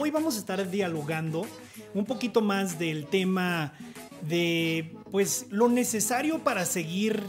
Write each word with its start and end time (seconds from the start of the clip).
Hoy 0.00 0.12
vamos 0.12 0.36
a 0.36 0.38
estar 0.38 0.70
dialogando 0.70 1.44
un 1.92 2.04
poquito 2.04 2.40
más 2.40 2.78
del 2.78 3.06
tema 3.06 3.72
de 4.22 4.94
pues 5.10 5.46
lo 5.50 5.68
necesario 5.68 6.44
para 6.44 6.64
seguir 6.66 7.20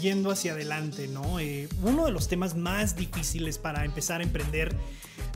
yendo 0.00 0.30
hacia 0.30 0.52
adelante, 0.52 1.08
¿no? 1.08 1.40
Eh, 1.40 1.68
uno 1.82 2.06
de 2.06 2.12
los 2.12 2.28
temas 2.28 2.54
más 2.56 2.94
difíciles 2.94 3.58
para 3.58 3.84
empezar 3.84 4.20
a 4.20 4.22
emprender, 4.22 4.72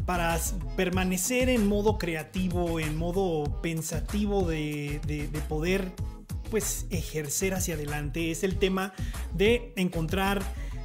para 0.06 0.38
permanecer 0.77 1.48
en 1.48 1.66
modo 1.66 1.98
creativo, 1.98 2.79
en 2.79 2.97
modo 2.97 3.61
pensativo 3.61 4.49
de, 4.49 5.01
de 5.04 5.41
poder 5.49 5.91
pues 6.53 6.87
ejercer 6.91 7.53
hacia 7.53 7.75
adelante, 7.75 8.31
es 8.31 8.45
el 8.45 8.61
tema 8.61 8.93
de 9.35 9.73
encontrar 9.75 10.41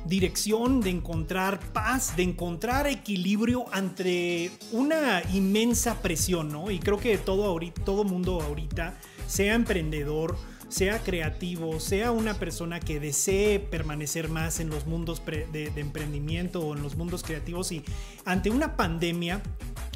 dirección, 0.08 0.82
de 0.82 0.90
encontrar 0.90 1.60
paz, 1.74 2.16
de 2.16 2.24
encontrar 2.24 2.88
equilibrio 2.88 3.66
ante 3.72 4.52
una 4.72 5.22
inmensa 5.34 6.02
presión, 6.02 6.50
¿no? 6.50 6.72
Y 6.72 6.80
creo 6.80 6.98
que 6.98 7.18
todo, 7.18 7.46
ahorita, 7.46 7.84
todo 7.84 8.04
mundo 8.04 8.42
ahorita, 8.42 8.98
sea 9.28 9.56
emprendedor, 9.56 10.38
sea 10.70 11.00
creativo, 11.00 11.80
sea 11.80 12.12
una 12.12 12.34
persona 12.34 12.80
que 12.80 13.00
desee 13.00 13.60
permanecer 13.60 14.30
más 14.30 14.60
en 14.60 14.70
los 14.70 14.86
mundos 14.86 15.22
de, 15.26 15.72
emprendimiento 15.76 16.62
o 16.62 16.76
en 16.76 16.84
los 16.84 16.96
mundos 16.96 17.24
creativos 17.24 17.72
y 17.72 17.84
ante 18.26 18.50
una 18.50 18.76
pandemia, 18.76 19.42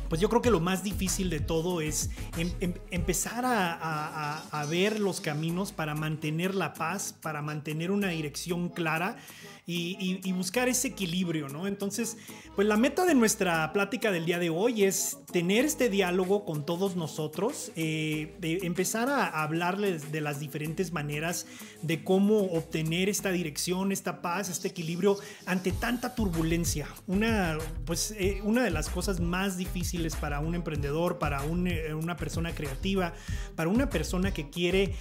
pues 0.09 0.19
yo 0.19 0.29
creo 0.29 0.41
que 0.41 0.51
lo 0.51 0.59
más 0.59 0.83
difícil 0.83 1.29
de 1.29 1.39
todo 1.39 1.79
es 1.79 2.09
em, 2.37 2.51
em, 2.59 2.73
empezar 2.91 3.45
a, 3.45 4.65
ver 4.69 4.99
los 4.99 5.19
caminos 5.19 5.71
para 5.71 5.95
mantener 5.95 6.55
la 6.55 6.73
paz, 6.73 7.15
para 7.21 7.41
mantener 7.41 7.91
una 7.91 8.09
dirección 8.09 8.69
clara 8.69 9.17
y, 9.65 10.31
buscar 10.33 10.67
ese 10.69 10.89
equilibrio, 10.89 11.49
¿no? 11.49 11.67
Entonces, 11.67 12.17
pues 12.55 12.67
la 12.67 12.77
meta 12.77 13.05
de 13.05 13.13
nuestra 13.13 13.71
plática 13.73 14.11
del 14.11 14.25
día 14.25 14.39
de 14.39 14.49
hoy 14.49 14.83
es 14.83 15.19
tener 15.31 15.65
este 15.65 15.89
diálogo 15.89 16.45
con 16.45 16.65
todos 16.65 16.95
nosotros, 16.95 17.71
eh, 17.75 18.35
de 18.39 18.59
empezar 18.63 19.07
a 19.09 19.43
hablarles 19.43 20.11
de 20.11 20.21
las 20.21 20.39
diferentes 20.39 20.91
maneras 20.91 21.45
de 21.83 22.03
cómo 22.03 22.39
obtener 22.39 23.07
esta 23.07 23.31
dirección, 23.31 23.91
esta 23.91 24.21
paz, 24.21 24.49
este 24.49 24.69
equilibrio 24.69 25.17
ante 25.45 25.71
tanta 25.71 26.15
turbulencia. 26.15 26.87
Una, 27.07 27.57
pues, 27.85 28.15
eh, 28.17 28.41
una 28.43 28.63
de 28.63 28.71
las 28.71 28.89
cosas 28.89 29.19
más 29.19 29.57
difíciles 29.57 30.15
para 30.15 30.39
un 30.39 30.55
emprendedor, 30.55 31.19
para 31.19 31.43
eh, 31.45 31.93
una 31.93 32.17
persona 32.17 32.53
creativa, 32.53 33.13
para 33.55 33.69
una 33.69 33.89
persona 33.89 34.33
que 34.33 34.49
quiere 34.49 34.95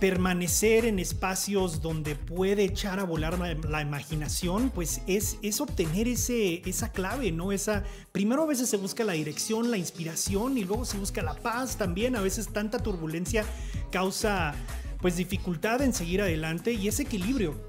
permanecer 0.00 0.84
en 0.84 0.98
espacios 0.98 1.80
donde 1.80 2.14
puede 2.14 2.64
echar 2.64 3.00
a 3.00 3.04
volar 3.04 3.38
la, 3.38 3.80
imaginación, 3.80 4.70
pues 4.70 5.00
es, 5.06 5.38
es 5.42 5.60
obtener 5.60 6.08
ese, 6.08 6.62
esa 6.68 6.92
clave, 6.92 7.32
¿no? 7.32 7.52
Esa, 7.52 7.84
primero 8.12 8.42
a 8.42 8.46
veces 8.46 8.68
se 8.68 8.76
busca 8.76 9.04
la 9.04 9.14
dirección, 9.14 9.70
la 9.70 9.78
inspiración 9.78 10.58
y 10.58 10.64
luego 10.64 10.84
se 10.84 10.98
busca 10.98 11.22
la 11.22 11.34
paz 11.34 11.76
también. 11.76 12.16
A 12.16 12.20
veces 12.20 12.48
tanta 12.48 12.78
turbulencia 12.78 13.44
causa 13.90 14.54
pues 15.00 15.16
dificultad 15.16 15.82
en 15.82 15.92
seguir 15.92 16.22
adelante 16.22 16.72
y 16.72 16.88
ese 16.88 17.02
equilibrio 17.02 17.65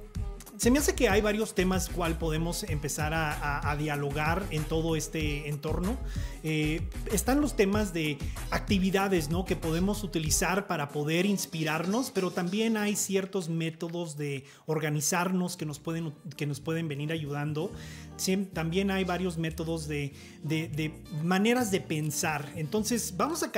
se 0.57 0.71
me 0.71 0.79
hace 0.79 0.95
que 0.95 1.07
hay 1.07 1.21
varios 1.21 1.53
temas 1.53 1.87
cual 1.87 2.17
podemos 2.17 2.63
empezar 2.63 3.13
a, 3.13 3.75
dialogar 3.77 4.43
en 4.49 4.63
todo 4.63 4.95
este 4.95 5.49
entorno. 5.49 5.97
Eh, 6.43 6.81
están 7.11 7.41
los 7.41 7.55
temas 7.55 7.93
de 7.93 8.17
actividades 8.49 9.29
¿no? 9.29 9.45
que 9.45 9.55
podemos 9.55 10.03
utilizar 10.03 10.65
para 10.65 10.89
poder 10.89 11.27
inspirarnos, 11.27 12.09
pero 12.09 12.31
también 12.31 12.75
hay 12.75 12.95
ciertos 12.95 13.49
métodos 13.49 14.17
de 14.17 14.45
organizarnos 14.65 15.57
que 15.57 15.65
nos 15.65 15.79
pueden, 15.79 16.13
que 16.35 16.47
nos 16.47 16.59
pueden 16.59 16.87
venir 16.87 17.11
ayudando. 17.11 17.71
también 18.53 18.89
hay 18.89 19.03
varios 19.03 19.37
métodos 19.37 19.87
de, 19.87 20.13
maneras 21.23 21.69
de 21.69 21.81
pensar. 21.81 22.51
Entonces 22.55 23.13
vamos 23.15 23.43
a, 23.43 23.51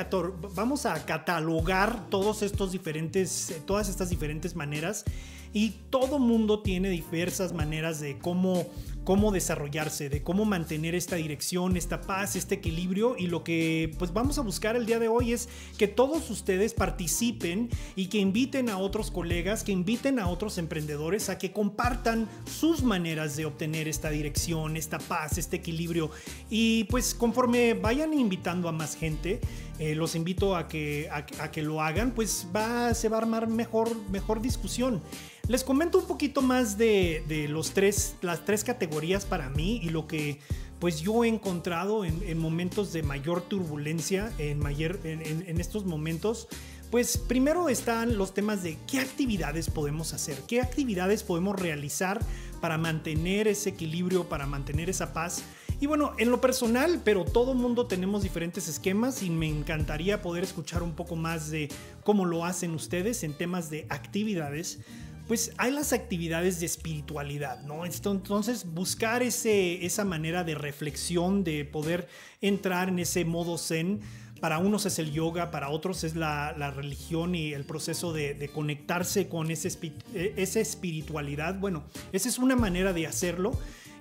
vamos 0.53 0.85
a 0.85 1.05
catalogar 1.05 2.09
todos 2.09 2.41
estos 2.41 2.73
diferentes, 2.73 3.61
todas 3.65 3.87
estas 3.87 4.09
diferentes 4.09 4.53
maneras 4.55 5.05
y 5.53 5.71
todo 5.89 6.19
mundo 6.19 6.61
tiene 6.61 6.89
diversas 6.89 7.53
maneras 7.53 7.99
de 7.99 8.17
cómo, 8.19 8.67
cómo 9.03 9.31
desarrollarse, 9.31 10.09
de 10.09 10.21
cómo 10.21 10.45
mantener 10.45 10.93
esta 10.93 11.15
dirección, 11.15 11.77
esta 11.77 12.01
paz, 12.01 12.35
este 12.35 12.55
equilibrio 12.55 13.15
y 13.17 13.27
lo 13.27 13.43
que 13.43 13.91
pues 13.97 14.13
vamos 14.13 14.37
a 14.37 14.41
buscar 14.41 14.75
el 14.75 14.85
día 14.85 14.99
de 14.99 15.07
hoy 15.07 15.33
es 15.33 15.49
que 15.77 15.87
todos 15.87 16.29
ustedes 16.29 16.73
participen 16.73 17.69
y 17.95 18.07
que 18.07 18.19
inviten 18.19 18.69
a 18.69 18.77
otros 18.77 19.09
colegas, 19.09 19.63
que 19.63 19.71
inviten 19.71 20.19
a 20.19 20.27
otros 20.27 20.59
emprendedores 20.59 21.29
a 21.29 21.37
que 21.37 21.51
compartan 21.51 22.27
sus 22.45 22.83
maneras 22.83 23.35
de 23.35 23.45
obtener 23.45 23.87
esta 23.87 24.11
dirección, 24.11 24.77
esta 24.77 24.99
paz, 24.99 25.39
este 25.39 25.55
equilibrio 25.55 26.11
y 26.49 26.83
pues 26.85 27.15
conforme 27.15 27.73
vayan 27.73 28.13
invitando 28.13 28.69
a 28.69 28.71
más 28.71 28.95
gente, 28.95 29.39
eh, 29.79 29.95
los 29.95 30.13
invito 30.13 30.55
a 30.55 30.67
que, 30.67 31.09
a, 31.09 31.51
que 31.51 31.63
lo 31.63 31.81
hagan, 31.81 32.11
pues 32.11 32.45
va, 32.55 32.93
se 32.93 33.07
va 33.07 33.17
a 33.17 33.21
armar 33.21 33.47
mejor, 33.47 33.95
mejor 34.09 34.41
discusión. 34.41 35.01
Les 35.49 35.63
comento 35.63 35.97
un 35.97 36.05
poquito 36.05 36.43
más 36.43 36.77
de, 36.77 37.47
los 37.49 37.71
tres, 37.71 38.13
las 38.21 38.45
tres 38.45 38.63
categorías 38.63 39.25
para 39.25 39.49
mí 39.49 39.79
y 39.81 39.89
lo 39.89 40.05
que 40.05 40.39
pues 40.77 41.01
yo 41.01 41.23
he 41.23 41.27
encontrado 41.27 42.05
en, 42.05 42.37
momentos 42.37 42.93
de 42.93 43.01
mayor 43.01 43.41
turbulencia, 43.41 44.31
en, 44.37 44.59
mayor, 44.59 44.99
en, 45.03 45.59
estos 45.59 45.85
momentos. 45.85 46.47
Pues 46.91 47.17
primero 47.17 47.67
están 47.67 48.15
los 48.15 48.35
temas 48.35 48.61
de 48.61 48.77
qué 48.85 48.99
actividades 48.99 49.71
podemos 49.71 50.13
hacer, 50.13 50.37
qué 50.47 50.61
actividades 50.61 51.23
podemos 51.23 51.59
realizar 51.59 52.19
para 52.61 52.77
mantener 52.77 53.47
ese 53.47 53.71
equilibrio, 53.71 54.29
para 54.29 54.45
mantener 54.45 54.87
esa 54.87 55.13
paz. 55.13 55.41
Y 55.81 55.87
bueno, 55.87 56.13
en 56.19 56.29
lo 56.29 56.41
personal, 56.41 57.01
pero 57.03 57.25
todo 57.25 57.55
mundo 57.55 57.87
tenemos 57.87 58.21
diferentes 58.21 58.67
esquemas 58.67 59.23
y 59.23 59.31
me 59.31 59.47
encantaría 59.47 60.21
poder 60.21 60.43
escuchar 60.43 60.83
un 60.83 60.91
poco 60.91 61.15
más 61.15 61.49
de 61.49 61.69
cómo 62.03 62.25
lo 62.25 62.45
hacen 62.45 62.75
ustedes 62.75 63.23
en 63.23 63.33
temas 63.33 63.71
de 63.71 63.87
actividades 63.89 64.79
pues 65.29 65.53
hay 65.57 65.71
las 65.71 65.93
actividades 65.93 66.59
de 66.59 66.65
espiritualidad, 66.65 67.61
¿no? 67.61 67.85
Entonces 67.85 68.65
buscar 68.65 69.21
ese, 69.21 69.85
esa 69.85 70.03
manera 70.03 70.43
de 70.43 70.55
reflexión, 70.55 71.43
de 71.43 71.65
poder 71.65 72.07
entrar 72.41 72.89
en 72.89 72.97
ese 72.97 73.25
modo 73.25 73.59
zen. 73.59 73.99
Para 74.41 74.57
unos 74.57 74.87
es 74.87 74.97
el 74.97 75.11
yoga, 75.11 75.51
para 75.51 75.69
otros 75.69 76.03
es 76.03 76.15
la, 76.15 76.71
religión 76.75 77.35
y 77.35 77.53
el 77.53 77.63
proceso 77.63 78.11
de, 78.11 78.49
conectarse 78.51 79.27
con 79.29 79.51
e, 79.51 79.53
esa 79.53 80.59
espiritualidad. 80.59 81.59
Bueno, 81.59 81.83
esa 82.11 82.27
es 82.27 82.39
una 82.39 82.55
manera 82.55 82.91
de 82.91 83.05
hacerlo. 83.05 83.51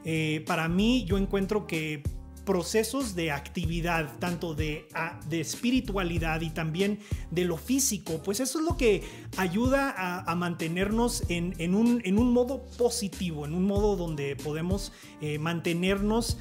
Eh, 0.06 0.42
para 0.46 0.66
mí 0.66 1.04
yo 1.04 1.18
encuentro 1.18 1.66
que 1.66 2.02
procesos 2.48 3.14
de 3.14 3.30
actividad, 3.30 4.10
tanto 4.20 4.54
de, 4.54 4.88
de 5.28 5.38
espiritualidad 5.38 6.40
y 6.40 6.48
también 6.48 6.98
de 7.30 7.44
lo 7.44 7.58
físico, 7.58 8.22
pues 8.24 8.40
eso 8.40 8.58
es 8.58 8.64
lo 8.64 8.78
que 8.78 9.02
ayuda 9.36 10.22
a, 10.26 10.34
mantenernos 10.34 11.24
en, 11.28 11.74
un, 11.74 12.00
en, 12.06 12.18
un, 12.18 12.32
modo 12.32 12.62
positivo, 12.78 13.44
en 13.44 13.52
un 13.52 13.66
modo 13.66 13.96
donde 13.96 14.34
podemos 14.34 14.92
eh, 15.20 15.38
mantenernos 15.38 16.38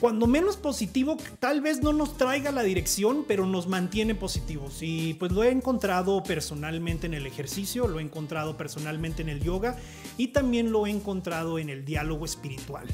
cuando 0.00 0.26
menos 0.26 0.58
positivo, 0.58 1.16
tal 1.40 1.62
vez 1.62 1.80
no 1.82 1.94
nos 1.94 2.18
traiga 2.18 2.52
la 2.52 2.62
dirección, 2.62 3.24
pero 3.26 3.46
nos 3.46 3.68
mantiene 3.68 4.14
positivos. 4.14 4.82
Y 4.82 5.14
pues 5.14 5.32
lo 5.32 5.44
he 5.44 5.50
encontrado 5.50 6.22
personalmente 6.24 7.06
en 7.06 7.14
el 7.14 7.26
ejercicio, 7.26 7.88
lo 7.88 8.00
he 8.00 8.02
encontrado 8.02 8.58
personalmente 8.58 9.22
en 9.22 9.30
el 9.30 9.42
yoga 9.42 9.78
y 10.18 10.28
también 10.28 10.72
lo 10.72 10.86
he 10.86 10.90
encontrado 10.90 11.58
en 11.58 11.70
el 11.70 11.86
diálogo 11.86 12.26
espiritual. 12.26 12.86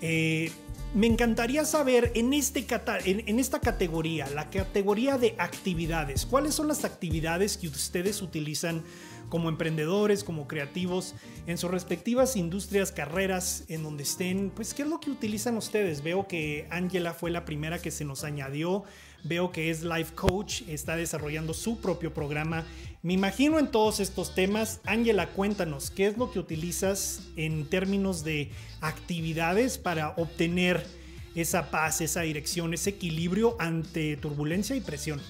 Eh, 0.00 0.50
me 0.92 1.06
encantaría 1.06 1.64
saber 1.64 2.10
en, 2.14 2.32
este, 2.32 2.66
en, 3.04 3.38
esta 3.38 3.60
categoría, 3.60 4.28
la 4.30 4.50
categoría 4.50 5.18
de 5.18 5.36
actividades, 5.38 6.26
cuáles 6.26 6.54
son 6.54 6.66
las 6.66 6.84
actividades 6.84 7.56
que 7.56 7.68
ustedes 7.68 8.22
utilizan 8.22 8.82
como 9.28 9.48
emprendedores, 9.48 10.24
como 10.24 10.48
creativos, 10.48 11.14
en 11.46 11.58
sus 11.58 11.70
respectivas 11.70 12.34
industrias, 12.34 12.90
carreras, 12.90 13.64
en 13.68 13.84
donde 13.84 14.02
estén, 14.02 14.50
pues 14.50 14.74
qué 14.74 14.82
es 14.82 14.88
lo 14.88 14.98
que 14.98 15.10
utilizan 15.10 15.56
ustedes. 15.56 16.02
Veo 16.02 16.26
que 16.26 16.66
Angela 16.70 17.14
fue 17.14 17.30
la 17.30 17.44
primera 17.44 17.78
que 17.78 17.92
se 17.92 18.04
nos 18.04 18.24
añadió, 18.24 18.82
veo 19.24 19.52
que 19.52 19.70
es 19.70 19.82
life 19.82 20.14
coach, 20.14 20.62
está 20.68 20.96
desarrollando 20.96 21.54
su 21.54 21.80
propio 21.80 22.12
programa. 22.12 22.64
Me 23.02 23.14
imagino 23.14 23.58
en 23.58 23.70
todos 23.70 24.00
estos 24.00 24.34
temas, 24.34 24.80
Angela, 24.84 25.28
cuéntanos, 25.28 25.90
¿qué 25.90 26.06
es 26.06 26.18
lo 26.18 26.30
que 26.30 26.38
utilizas 26.38 27.22
en 27.36 27.66
términos 27.66 28.24
de 28.24 28.50
actividades 28.80 29.78
para 29.78 30.10
obtener 30.16 30.84
esa 31.34 31.70
paz, 31.70 32.00
esa 32.00 32.22
dirección, 32.22 32.74
ese 32.74 32.90
equilibrio 32.90 33.56
ante 33.58 34.16
turbulencia 34.16 34.74
y 34.76 34.80
presión. 34.80 35.20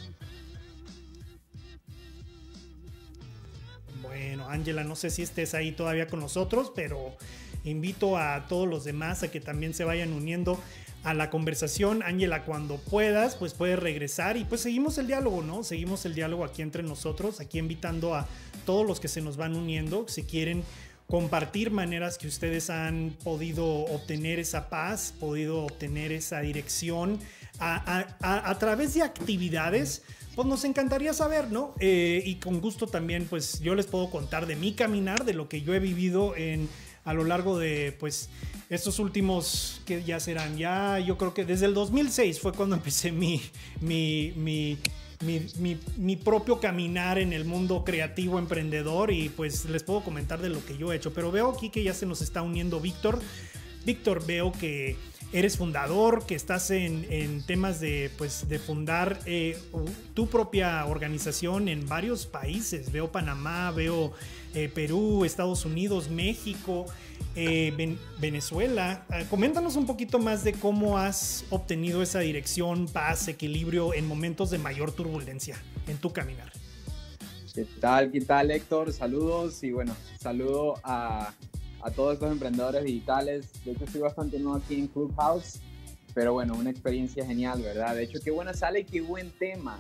Bueno, 4.03 4.49
Ángela, 4.49 4.85
no 4.85 4.97
sé 4.97 5.11
si 5.11 5.23
estés 5.23 5.55
ahí 5.55 5.73
todavía 5.73 6.07
con 6.07 6.21
nosotros, 6.21 6.73
pero 6.75 7.17
invito 7.65 8.17
a 8.17 8.47
todos 8.49 8.69
los 8.69 8.85
demás 8.85 9.23
a 9.23 9.31
que 9.31 9.41
también 9.41 9.75
se 9.75 9.85
vayan 9.85 10.13
uniendo 10.13 10.59
a 11.05 11.15
la 11.15 11.31
conversación. 11.31 12.03
Ángela, 12.03 12.45
cuando 12.45 12.77
puedas, 12.77 13.37
pues 13.37 13.55
puedes 13.55 13.79
regresar 13.79 14.37
y 14.37 14.45
pues 14.45 14.61
seguimos 14.61 14.99
el 14.99 15.07
diálogo, 15.07 15.43
¿no? 15.43 15.65
Seguimos 15.65 16.05
el 16.05 16.15
diálogo 16.15 16.45
aquí 16.45 16.63
entre 16.63 16.83
nosotros, 16.83 17.41
aquí 17.41 17.59
invitando 17.59 18.15
a 18.15 18.27
todos 18.67 18.87
los 18.87 19.01
que 19.01 19.09
se 19.09 19.21
nos 19.21 19.37
van 19.37 19.57
uniendo, 19.57 20.07
si 20.09 20.25
quieren 20.25 20.63
compartir 21.07 21.73
maneras 21.73 22.19
que 22.19 22.29
ustedes 22.29 22.71
han 22.71 23.17
podido 23.25 23.67
obtener 23.67 24.39
esa 24.39 24.69
paz, 24.69 25.13
podido 25.19 25.65
obtener 25.65 26.13
esa 26.13 26.41
dirección 26.41 27.19
a, 27.59 28.57
través 28.59 28.95
de 28.95 29.03
actividades, 29.03 30.03
pues 30.35 30.47
nos 30.47 30.65
encantaría 30.65 31.13
saber, 31.13 31.51
¿no? 31.51 31.75
Eh, 31.81 32.23
y 32.25 32.37
con 32.37 32.61
gusto 32.61 32.87
también, 32.87 33.27
pues 33.29 33.61
yo 33.61 33.75
les 33.75 33.87
puedo 33.87 34.09
contar 34.09 34.47
de 34.47 34.57
mi 34.57 34.73
caminar, 34.73 35.25
de 35.25 35.35
lo 35.35 35.49
que 35.49 35.61
yo 35.61 35.75
he 35.75 35.81
vivido 35.81 36.37
en, 36.37 36.69
a 37.11 37.15
lo 37.15 37.25
largo 37.25 37.59
de, 37.59 37.95
pues, 37.99 38.31
estos 38.69 39.01
últimos, 39.01 39.83
que 39.85 40.05
ya 40.05 40.21
serán, 40.21 40.57
ya 40.57 41.01
yo 41.01 41.19
creo 41.19 41.35
que 41.35 41.45
desde 41.45 41.67
el 41.67 41.75
2006 41.75 42.39
fue 42.39 42.53
cuando 42.53 42.77
empecé 42.81 43.11
mi, 43.11 43.43
mi, 43.81 44.33
mi 44.37 44.79
mi, 45.23 46.17
propio 46.17 46.61
caminar 46.61 47.19
en 47.19 47.35
el 47.35 47.45
mundo 47.45 47.85
creativo 47.85 48.39
emprendedor 48.39 49.11
y 49.11 49.29
pues 49.29 49.67
les 49.67 49.83
puedo 49.83 50.03
comentar 50.03 50.41
de 50.41 50.49
lo 50.49 50.65
que 50.65 50.79
yo 50.79 50.93
he 50.93 50.97
hecho. 50.97 51.13
Pero 51.13 51.31
veo 51.31 51.51
aquí 51.51 51.69
que 51.69 51.83
ya 51.83 51.93
se 51.93 52.07
nos 52.07 52.23
está 52.23 52.41
uniendo 52.41 52.81
Víctor. 52.81 53.21
Víctor, 53.85 54.25
veo 54.25 54.51
que 54.53 54.97
eres 55.33 55.57
fundador, 55.57 56.27
que 56.27 56.35
estás 56.35 56.71
en, 56.71 57.43
temas 57.47 57.81
de, 57.81 58.11
pues, 58.19 58.49
de 58.49 58.59
fundar 58.59 59.21
eh, 59.27 59.57
tu 60.15 60.29
propia 60.29 60.85
organización 60.87 61.69
en 61.69 61.89
varios 61.89 62.27
países. 62.27 62.91
Veo 62.91 63.13
Panamá, 63.13 63.71
veo 63.71 64.13
eh, 64.55 64.69
Perú, 64.69 65.25
Estados 65.25 65.65
Unidos, 65.65 66.11
México, 66.11 66.87
eh, 67.37 67.97
Venezuela. 68.19 69.07
Ah, 69.09 69.23
coméntanos 69.31 69.77
un 69.77 69.87
poquito 69.87 70.19
más 70.19 70.43
de 70.43 70.53
cómo 70.53 70.99
has 70.99 71.45
obtenido 71.51 72.03
esa 72.03 72.21
dirección, 72.21 72.87
paz, 72.87 73.29
equilibrio 73.29 73.95
en 73.95 74.07
momentos 74.07 74.51
de 74.51 74.59
mayor 74.59 74.91
turbulencia 74.91 75.57
en 75.87 75.99
tu 75.99 76.13
caminar. 76.13 76.53
¿Qué 77.55 77.65
tal? 77.81 78.11
¿Qué 78.11 78.21
tal, 78.21 78.51
Héctor? 78.51 78.93
Saludos 78.93 79.63
y 79.63 79.73
bueno, 79.73 79.97
saludo 80.21 80.75
a 80.85 81.33
a 81.83 81.91
todos 81.91 82.15
estos 82.15 82.31
emprendedores 82.31 82.85
digitales. 82.85 83.51
De 83.65 83.73
hecho, 83.73 83.85
estoy 83.85 84.01
bastante 84.01 84.39
nuevo 84.39 84.59
aquí 84.59 84.79
en 84.79 84.89
Clubhouse, 84.89 85.61
pero 86.15 86.33
bueno, 86.33 86.55
una 86.55 86.71
experiencia 86.71 87.25
genial, 87.25 87.63
¿verdad? 87.63 87.95
De 87.95 88.05
hecho, 88.05 88.19
qué 88.23 88.31
buena 88.31 88.55
sale 88.55 88.81
y 88.81 88.85
qué 88.85 89.01
buen 89.01 89.31
tema. 89.33 89.79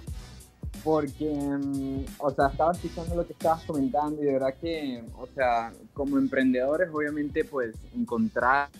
Porque, 0.84 1.30
mm, 1.30 2.04
o 2.18 2.30
sea, 2.30 2.48
estaba 2.48 2.72
escuchando 2.72 3.16
lo 3.16 3.26
que 3.26 3.32
estabas 3.32 3.64
comentando 3.64 4.22
y 4.22 4.26
de 4.26 4.32
verdad 4.32 4.54
que, 4.60 5.04
o 5.18 5.26
sea, 5.26 5.72
como 5.92 6.16
emprendedores, 6.16 6.88
obviamente, 6.92 7.44
pues 7.44 7.74
encontrar 7.94 8.70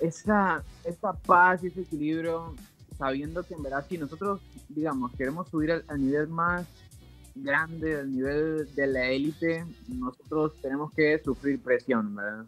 esa, 0.00 0.62
esa 0.84 1.12
paz 1.12 1.62
y 1.62 1.66
ese 1.66 1.82
equilibrio, 1.82 2.54
sabiendo 2.96 3.42
que 3.42 3.54
en 3.54 3.62
verdad, 3.62 3.84
si 3.88 3.98
nosotros, 3.98 4.40
digamos, 4.68 5.12
queremos 5.12 5.48
subir 5.48 5.84
al 5.86 6.00
nivel 6.00 6.28
más 6.28 6.66
grande, 7.34 7.96
del 7.96 8.12
nivel 8.12 8.74
de 8.74 8.86
la 8.86 9.08
élite, 9.08 9.64
nosotros 9.88 10.60
tenemos 10.60 10.92
que 10.92 11.18
sufrir 11.18 11.60
presión, 11.60 12.14
¿verdad? 12.14 12.46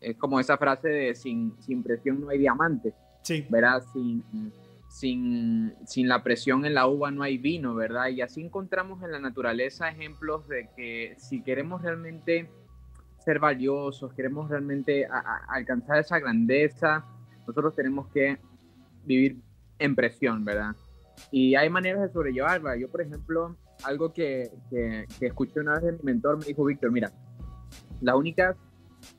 Es 0.00 0.16
como 0.16 0.38
esa 0.38 0.58
frase 0.58 0.88
de 0.88 1.14
sin, 1.14 1.54
sin 1.60 1.82
presión 1.82 2.20
no 2.20 2.28
hay 2.28 2.38
diamante, 2.38 2.92
sí. 3.22 3.46
¿verdad? 3.48 3.82
Sin, 3.92 4.22
sin, 4.88 5.74
sin 5.86 6.08
la 6.08 6.22
presión 6.22 6.64
en 6.66 6.74
la 6.74 6.86
uva 6.86 7.10
no 7.10 7.22
hay 7.22 7.38
vino, 7.38 7.74
¿verdad? 7.74 8.08
Y 8.08 8.20
así 8.20 8.42
encontramos 8.42 9.02
en 9.02 9.12
la 9.12 9.18
naturaleza 9.18 9.88
ejemplos 9.88 10.46
de 10.48 10.68
que 10.76 11.14
si 11.18 11.42
queremos 11.42 11.82
realmente 11.82 12.48
ser 13.24 13.40
valiosos, 13.40 14.12
queremos 14.12 14.48
realmente 14.48 15.06
alcanzar 15.48 15.98
esa 15.98 16.18
grandeza, 16.18 17.04
nosotros 17.46 17.74
tenemos 17.74 18.06
que 18.08 18.38
vivir 19.04 19.36
en 19.78 19.94
presión, 19.96 20.44
¿verdad? 20.44 20.76
Y 21.30 21.54
hay 21.54 21.68
maneras 21.70 22.02
de 22.02 22.08
sobrellevarla. 22.08 22.76
Yo, 22.76 22.88
por 22.88 23.00
ejemplo, 23.00 23.56
algo 23.84 24.12
que, 24.12 24.50
que, 24.70 25.06
escuché 25.20 25.60
una 25.60 25.74
vez 25.74 25.84
de 25.84 25.92
mi 25.92 25.98
mentor, 26.02 26.38
me 26.38 26.46
dijo, 26.46 26.64
Víctor, 26.64 26.90
mira, 26.90 27.12
las 28.00 28.14
únicas 28.14 28.56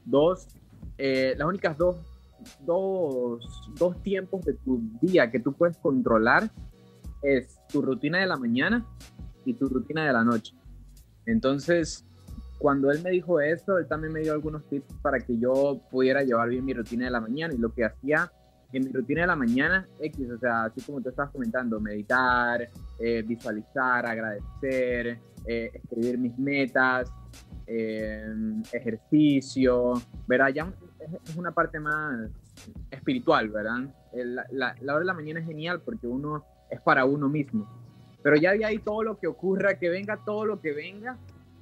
dos, 0.05 0.47
eh, 0.97 1.35
las 1.37 1.47
únicas 1.47 1.77
dos, 1.77 1.97
dos, 2.65 3.71
dos 3.77 4.01
tiempos 4.03 4.45
de 4.45 4.53
tu 4.53 4.81
día 5.01 5.29
que 5.31 5.39
tú 5.39 5.53
puedes 5.53 5.77
controlar 5.77 6.49
es 7.21 7.59
tu 7.69 7.81
rutina 7.81 8.19
de 8.19 8.27
la 8.27 8.37
mañana 8.37 8.85
y 9.45 9.53
tu 9.53 9.67
rutina 9.67 10.05
de 10.05 10.13
la 10.13 10.23
noche. 10.23 10.53
Entonces, 11.25 12.05
cuando 12.57 12.91
él 12.91 13.01
me 13.03 13.11
dijo 13.11 13.39
eso, 13.39 13.77
él 13.77 13.87
también 13.87 14.13
me 14.13 14.21
dio 14.21 14.33
algunos 14.33 14.67
tips 14.69 14.93
para 15.01 15.19
que 15.19 15.37
yo 15.37 15.81
pudiera 15.91 16.23
llevar 16.23 16.49
bien 16.49 16.65
mi 16.65 16.73
rutina 16.73 17.05
de 17.05 17.11
la 17.11 17.21
mañana 17.21 17.53
y 17.53 17.57
lo 17.57 17.73
que 17.73 17.85
hacía 17.85 18.31
en 18.73 18.83
mi 18.85 18.91
rutina 18.91 19.21
de 19.21 19.27
la 19.27 19.35
mañana, 19.35 19.87
X, 19.99 20.29
o 20.31 20.37
sea, 20.37 20.63
así 20.65 20.81
como 20.81 21.01
te 21.01 21.09
estabas 21.09 21.31
comentando, 21.31 21.79
meditar, 21.79 22.69
eh, 22.99 23.23
visualizar, 23.25 24.05
agradecer, 24.05 25.19
eh, 25.45 25.71
escribir 25.73 26.17
mis 26.17 26.37
metas, 26.37 27.11
eh, 27.65 28.25
ejercicio, 28.73 29.93
¿verdad? 30.27 30.49
Ya 30.49 30.73
es 31.25 31.35
una 31.35 31.51
parte 31.51 31.79
más 31.79 32.29
espiritual, 32.91 33.49
¿verdad? 33.49 33.93
La, 34.13 34.45
la, 34.51 34.75
la, 34.81 34.93
hora 34.93 34.99
de 34.99 35.05
la 35.05 35.13
mañana 35.13 35.39
es 35.39 35.45
genial 35.45 35.81
porque 35.81 36.07
uno 36.07 36.43
es 36.69 36.81
para 36.81 37.05
uno 37.05 37.29
mismo. 37.29 37.67
Pero 38.21 38.35
ya 38.35 38.51
de 38.51 38.65
ahí 38.65 38.79
todo 38.79 39.03
lo 39.03 39.17
que 39.17 39.27
ocurra, 39.27 39.77
que 39.77 39.89
venga 39.89 40.19
todo 40.25 40.45
lo 40.45 40.59
que 40.59 40.73
venga, 40.73 41.17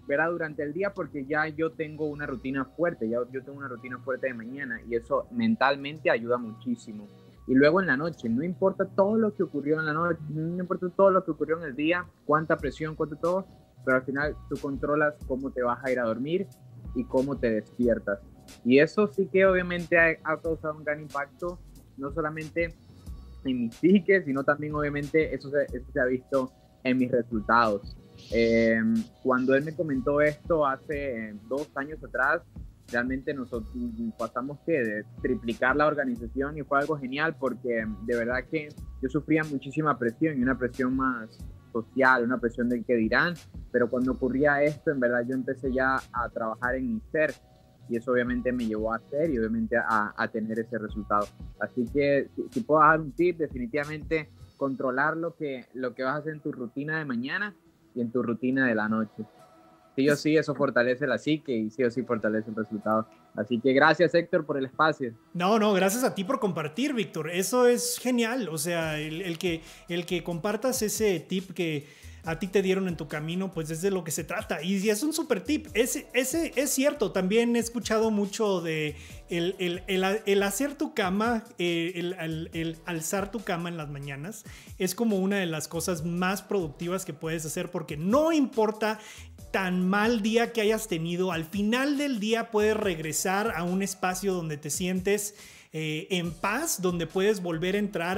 verá 0.07 0.27
durante 0.27 0.63
el 0.63 0.73
día 0.73 0.93
porque 0.93 1.25
ya 1.25 1.47
yo 1.47 1.71
tengo 1.71 2.05
una 2.05 2.25
rutina 2.25 2.65
fuerte, 2.65 3.09
ya 3.09 3.17
yo 3.31 3.43
tengo 3.43 3.57
una 3.57 3.67
rutina 3.67 3.99
fuerte 3.99 4.27
de 4.27 4.33
mañana 4.33 4.79
y 4.87 4.95
eso 4.95 5.27
mentalmente 5.31 6.09
ayuda 6.09 6.37
muchísimo. 6.37 7.07
Y 7.47 7.53
luego 7.53 7.79
en 7.79 7.87
la 7.87 7.97
noche, 7.97 8.27
no 8.27 8.43
importa 8.43 8.85
todo 8.85 9.17
lo 9.17 9.35
que 9.35 9.43
ocurrió 9.43 9.79
en 9.79 9.85
la 9.85 9.93
noche, 9.93 10.19
no 10.29 10.59
importa 10.59 10.89
todo 10.89 11.11
lo 11.11 11.23
que 11.23 11.31
ocurrió 11.31 11.57
en 11.59 11.65
el 11.65 11.75
día, 11.75 12.05
cuánta 12.25 12.57
presión, 12.57 12.95
cuánto 12.95 13.17
todo, 13.17 13.47
pero 13.83 13.97
al 13.97 14.03
final 14.03 14.35
tú 14.49 14.55
controlas 14.59 15.13
cómo 15.27 15.51
te 15.51 15.61
vas 15.61 15.83
a 15.83 15.91
ir 15.91 15.99
a 15.99 16.03
dormir 16.03 16.47
y 16.95 17.03
cómo 17.03 17.37
te 17.37 17.51
despiertas. 17.51 18.19
Y 18.63 18.79
eso 18.79 19.07
sí 19.07 19.27
que 19.27 19.45
obviamente 19.45 19.97
ha, 19.97 20.17
ha 20.23 20.41
causado 20.41 20.75
un 20.75 20.83
gran 20.83 21.01
impacto, 21.01 21.59
no 21.97 22.11
solamente 22.11 22.73
en 23.43 23.61
mi 23.61 23.71
psique, 23.71 24.23
sino 24.23 24.43
también 24.43 24.73
obviamente 24.73 25.33
eso 25.33 25.49
se, 25.49 25.65
eso 25.65 25.85
se 25.91 25.99
ha 25.99 26.05
visto 26.05 26.51
en 26.83 26.97
mis 26.97 27.11
resultados. 27.11 27.95
Eh, 28.31 28.81
cuando 29.23 29.55
él 29.55 29.63
me 29.63 29.75
comentó 29.75 30.21
esto 30.21 30.65
hace 30.65 31.35
dos 31.47 31.69
años 31.75 32.03
atrás, 32.03 32.41
realmente 32.91 33.33
nosotros 33.33 33.71
pasamos 34.17 34.59
que 34.65 34.73
de 34.73 35.05
triplicar 35.21 35.75
la 35.75 35.87
organización 35.87 36.57
y 36.57 36.61
fue 36.63 36.79
algo 36.79 36.97
genial 36.97 37.35
porque 37.39 37.85
de 38.03 38.15
verdad 38.15 38.43
que 38.49 38.69
yo 39.01 39.09
sufría 39.09 39.43
muchísima 39.43 39.97
presión 39.97 40.37
y 40.37 40.43
una 40.43 40.57
presión 40.57 40.95
más 40.95 41.29
social, 41.71 42.23
una 42.23 42.37
presión 42.37 42.69
del 42.69 42.85
que 42.85 42.95
dirán, 42.95 43.33
pero 43.71 43.89
cuando 43.89 44.13
ocurría 44.13 44.61
esto, 44.63 44.91
en 44.91 44.99
verdad 44.99 45.25
yo 45.27 45.35
empecé 45.35 45.73
ya 45.73 45.97
a 46.13 46.29
trabajar 46.29 46.75
en 46.75 46.93
mi 46.93 47.01
ser 47.11 47.33
y 47.89 47.97
eso 47.97 48.11
obviamente 48.11 48.51
me 48.51 48.65
llevó 48.65 48.93
a 48.93 48.97
hacer 48.97 49.29
y 49.29 49.37
obviamente 49.37 49.77
a, 49.77 50.13
a 50.15 50.27
tener 50.27 50.59
ese 50.59 50.77
resultado. 50.77 51.27
Así 51.59 51.85
que 51.93 52.29
si, 52.35 52.45
si, 52.49 52.61
puedo 52.61 52.81
dar 52.81 52.99
un 52.99 53.11
tip, 53.11 53.37
definitivamente 53.37 54.29
controlar 54.57 55.17
lo 55.17 55.35
que, 55.35 55.65
lo 55.73 55.93
que 55.93 56.03
vas 56.03 56.15
a 56.15 56.17
hacer 56.19 56.33
en 56.33 56.39
tu 56.39 56.51
rutina 56.51 56.97
de 56.97 57.05
mañana 57.05 57.53
y 57.95 58.01
en 58.01 58.11
tu 58.11 58.21
rutina 58.21 58.67
de 58.67 58.75
la 58.75 58.87
noche. 58.87 59.23
Sí 59.95 60.09
o 60.09 60.15
sí, 60.17 60.35
eso 60.35 60.53
fortalece 60.55 61.07
la 61.07 61.17
psique 61.17 61.55
y 61.55 61.69
sí 61.69 61.81
o 61.83 61.89
sí 61.89 62.03
fortalece 62.03 62.49
el 62.49 62.55
resultado. 62.55 63.07
Así 63.33 63.59
que 63.59 63.71
gracias, 63.71 64.13
Héctor, 64.13 64.45
por 64.45 64.57
el 64.57 64.65
espacio. 64.65 65.13
No, 65.33 65.57
no, 65.57 65.73
gracias 65.73 66.03
a 66.03 66.13
ti 66.13 66.25
por 66.25 66.39
compartir, 66.39 66.93
Víctor. 66.93 67.29
Eso 67.29 67.65
es 67.65 67.97
genial. 67.97 68.49
O 68.49 68.57
sea, 68.57 68.99
el, 68.99 69.37
que, 69.37 69.61
el 69.87 70.05
que 70.05 70.21
compartas 70.21 70.81
ese 70.81 71.21
tip 71.21 71.51
que 71.51 71.87
a 72.25 72.39
ti 72.39 72.47
te 72.47 72.61
dieron 72.61 72.87
en 72.87 72.97
tu 72.97 73.07
camino, 73.07 73.51
pues 73.51 73.69
es 73.69 73.81
de 73.81 73.91
lo 73.91 74.03
que 74.03 74.11
se 74.11 74.23
trata. 74.23 74.61
Y 74.63 74.89
es 74.89 75.03
un 75.03 75.13
super 75.13 75.41
tip. 75.41 75.67
Ese, 75.73 76.07
es 76.13 76.69
cierto. 76.69 77.11
También 77.11 77.55
he 77.55 77.59
escuchado 77.59 78.11
mucho 78.11 78.61
de 78.61 78.95
el, 79.29 80.43
hacer 80.43 80.75
tu 80.75 80.93
cama, 80.93 81.43
eh, 81.57 81.93
el, 81.95 82.77
alzar 82.85 83.31
tu 83.31 83.43
cama 83.43 83.69
en 83.69 83.77
las 83.77 83.89
mañanas, 83.89 84.45
es 84.77 84.95
como 84.95 85.17
una 85.17 85.37
de 85.37 85.45
las 85.45 85.67
cosas 85.67 86.05
más 86.05 86.41
productivas 86.41 87.05
que 87.05 87.13
puedes 87.13 87.45
hacer 87.45 87.71
porque 87.71 87.97
no 87.97 88.31
importa 88.31 88.99
tan 89.51 89.87
mal 89.87 90.21
día 90.21 90.51
que 90.51 90.61
hayas 90.61 90.87
tenido, 90.87 91.31
al 91.31 91.45
final 91.45 91.97
del 91.97 92.19
día 92.19 92.51
puedes 92.51 92.75
regresar 92.75 93.53
a 93.55 93.63
un 93.63 93.81
espacio 93.81 94.33
donde 94.33 94.57
te 94.57 94.69
sientes 94.69 95.35
eh, 95.77 96.07
en 96.09 96.31
paz, 96.31 96.81
donde 96.81 97.05
puedes 97.05 97.41
volver 97.41 97.75
a 97.75 97.79
entrar 97.79 98.17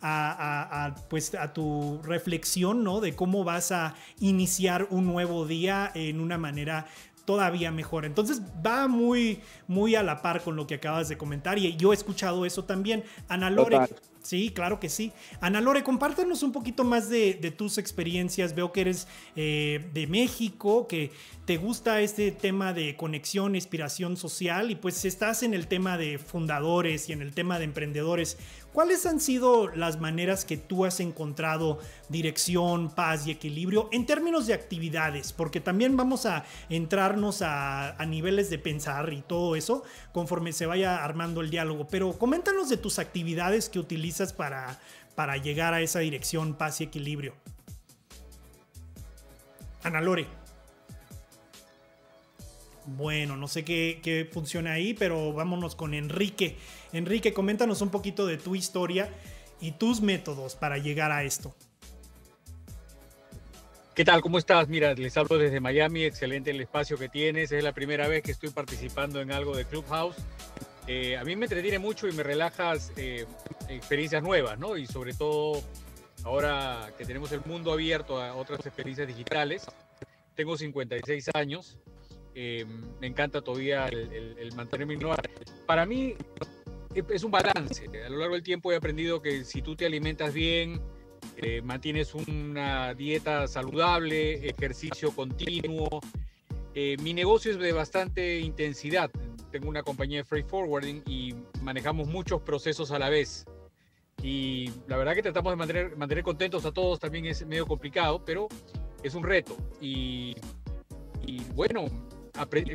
a, 0.00 0.94
pues, 1.10 1.34
a 1.34 1.52
tu 1.52 2.00
reflexión, 2.02 2.82
¿no? 2.82 3.02
De 3.02 3.14
cómo 3.14 3.44
vas 3.44 3.72
a 3.72 3.94
iniciar 4.20 4.86
un 4.88 5.04
nuevo 5.04 5.46
día 5.46 5.92
en 5.94 6.18
una 6.18 6.38
manera 6.38 6.86
todavía 7.24 7.70
mejor. 7.70 8.04
Entonces 8.04 8.42
va 8.64 8.88
muy, 8.88 9.40
muy 9.66 9.94
a 9.94 10.02
la 10.02 10.22
par 10.22 10.42
con 10.42 10.56
lo 10.56 10.66
que 10.66 10.74
acabas 10.74 11.08
de 11.08 11.16
comentar 11.16 11.58
y 11.58 11.76
yo 11.76 11.92
he 11.92 11.96
escuchado 11.96 12.44
eso 12.44 12.64
también. 12.64 13.04
Ana 13.28 13.50
Lore, 13.50 13.78
Sí, 14.24 14.48
claro 14.54 14.80
que 14.80 14.88
sí. 14.88 15.12
Ana 15.42 15.60
Lore, 15.60 15.84
compártenos 15.84 16.42
un 16.42 16.50
poquito 16.50 16.82
más 16.82 17.10
de, 17.10 17.34
tus 17.56 17.76
experiencias. 17.76 18.54
Veo 18.54 18.72
que 18.72 18.80
eres 18.80 19.06
eh, 19.36 19.86
de 19.92 20.06
México, 20.06 20.88
que 20.88 21.12
te 21.44 21.58
gusta 21.58 22.00
este 22.00 22.32
tema 22.32 22.72
de 22.72 22.96
conexión, 22.96 23.54
inspiración 23.54 24.16
social 24.16 24.70
y 24.70 24.76
pues 24.76 25.04
estás 25.04 25.42
en 25.42 25.52
el 25.52 25.66
tema 25.66 25.98
de 25.98 26.16
fundadores 26.18 27.10
y 27.10 27.12
en 27.12 27.20
el 27.20 27.34
tema 27.34 27.58
de 27.58 27.66
emprendedores. 27.66 28.38
¿Cuáles 28.74 29.06
han 29.06 29.20
sido 29.20 29.68
las 29.68 30.00
maneras 30.00 30.44
que 30.44 30.56
tú 30.56 30.84
has 30.84 30.98
encontrado 30.98 31.78
dirección, 32.08 32.90
paz 32.90 33.24
y 33.24 33.30
equilibrio 33.30 33.88
en 33.92 34.04
términos 34.04 34.48
de 34.48 34.54
actividades? 34.54 35.32
Porque 35.32 35.60
también 35.60 35.96
vamos 35.96 36.26
a 36.26 36.44
entrarnos 36.68 37.40
a, 37.42 37.94
niveles 38.04 38.50
de 38.50 38.58
pensar 38.58 39.12
y 39.12 39.22
todo 39.22 39.54
eso 39.54 39.84
conforme 40.10 40.52
se 40.52 40.66
vaya 40.66 41.04
armando 41.04 41.40
el 41.40 41.50
diálogo. 41.50 41.86
Pero 41.86 42.18
coméntanos 42.18 42.68
de 42.68 42.76
tus 42.76 42.98
actividades 42.98 43.68
que 43.68 43.78
utilizas 43.78 44.32
para, 44.32 44.80
para 45.14 45.36
llegar 45.36 45.72
a 45.72 45.80
esa 45.80 46.00
dirección, 46.00 46.54
paz 46.54 46.80
y 46.80 46.84
equilibrio. 46.84 47.32
Ana 49.84 50.00
Lore. 50.00 50.43
Bueno, 52.86 53.36
no 53.36 53.48
sé 53.48 53.64
qué, 53.64 54.00
qué, 54.02 54.28
funciona 54.30 54.72
ahí, 54.72 54.94
pero 54.94 55.32
vámonos 55.32 55.74
con 55.74 55.94
Enrique. 55.94 56.56
Enrique, 56.92 57.32
coméntanos 57.32 57.80
un 57.80 57.90
poquito 57.90 58.26
de 58.26 58.36
tu 58.36 58.54
historia 58.54 59.10
y 59.60 59.72
tus 59.72 60.00
métodos 60.00 60.54
para 60.54 60.78
llegar 60.78 61.10
a 61.12 61.24
esto. 61.24 61.54
¿Qué 63.94 64.04
tal? 64.04 64.22
¿Cómo 64.22 64.38
estás? 64.38 64.68
Mira, 64.68 64.92
les 64.94 65.16
hablo 65.16 65.38
desde 65.38 65.60
Miami, 65.60 66.02
excelente 66.02 66.50
el 66.50 66.60
espacio 66.60 66.98
que 66.98 67.08
tienes, 67.08 67.52
es 67.52 67.62
la 67.62 67.72
primera 67.72 68.08
vez 68.08 68.24
que 68.24 68.32
estoy 68.32 68.50
participando 68.50 69.20
en 69.20 69.30
algo 69.30 69.56
de 69.56 69.64
Clubhouse. 69.64 70.16
Eh, 70.88 71.16
a 71.16 71.22
mí 71.22 71.36
me 71.36 71.46
entretiene 71.46 71.78
mucho 71.78 72.08
y 72.08 72.12
me 72.12 72.24
relajas 72.24 72.92
eh, 72.96 73.24
experiencias 73.68 74.20
nuevas, 74.20 74.58
¿no? 74.58 74.76
Y 74.76 74.86
sobre 74.88 75.14
todo 75.14 75.62
ahora 76.24 76.90
que 76.98 77.04
tenemos 77.04 77.30
el 77.30 77.42
mundo 77.44 77.72
abierto 77.72 78.20
a 78.20 78.34
otras 78.34 78.66
experiencias 78.66 79.06
digitales. 79.06 79.64
Tengo 80.34 80.56
56 80.56 81.30
años, 81.32 81.78
eh, 82.34 82.66
me 83.00 83.06
encanta 83.06 83.42
todavía 83.42 83.86
el, 83.86 84.36
el 84.38 84.52
mantenerme 84.54 84.94
innovando. 84.94 85.28
Para 85.66 85.86
mí 85.86 86.14
es 86.94 87.24
un 87.24 87.30
balance. 87.30 87.86
A 88.04 88.08
lo 88.08 88.18
largo 88.18 88.34
del 88.34 88.42
tiempo 88.42 88.72
he 88.72 88.76
aprendido 88.76 89.20
que 89.20 89.44
si 89.44 89.62
tú 89.62 89.74
te 89.76 89.86
alimentas 89.86 90.32
bien, 90.32 90.80
eh, 91.36 91.62
mantienes 91.62 92.14
una 92.14 92.94
dieta 92.94 93.46
saludable, 93.48 94.48
ejercicio 94.48 95.10
continuo. 95.12 96.00
Eh, 96.74 96.96
mi 97.02 97.12
negocio 97.12 97.52
es 97.52 97.58
de 97.58 97.72
bastante 97.72 98.40
intensidad. 98.40 99.10
Tengo 99.50 99.68
una 99.68 99.82
compañía 99.82 100.18
de 100.18 100.24
freight 100.24 100.46
forwarding 100.46 101.02
y 101.06 101.34
manejamos 101.62 102.08
muchos 102.08 102.42
procesos 102.42 102.90
a 102.90 102.98
la 102.98 103.08
vez. 103.08 103.44
Y 104.22 104.70
la 104.86 104.96
verdad 104.96 105.14
que 105.14 105.22
tratamos 105.22 105.52
de 105.52 105.56
mantener, 105.56 105.96
mantener 105.96 106.24
contentos 106.24 106.64
a 106.64 106.72
todos 106.72 106.98
también 106.98 107.26
es 107.26 107.44
medio 107.46 107.66
complicado, 107.66 108.24
pero 108.24 108.48
es 109.02 109.14
un 109.14 109.22
reto. 109.22 109.56
Y, 109.80 110.34
y 111.26 111.42
bueno, 111.54 111.86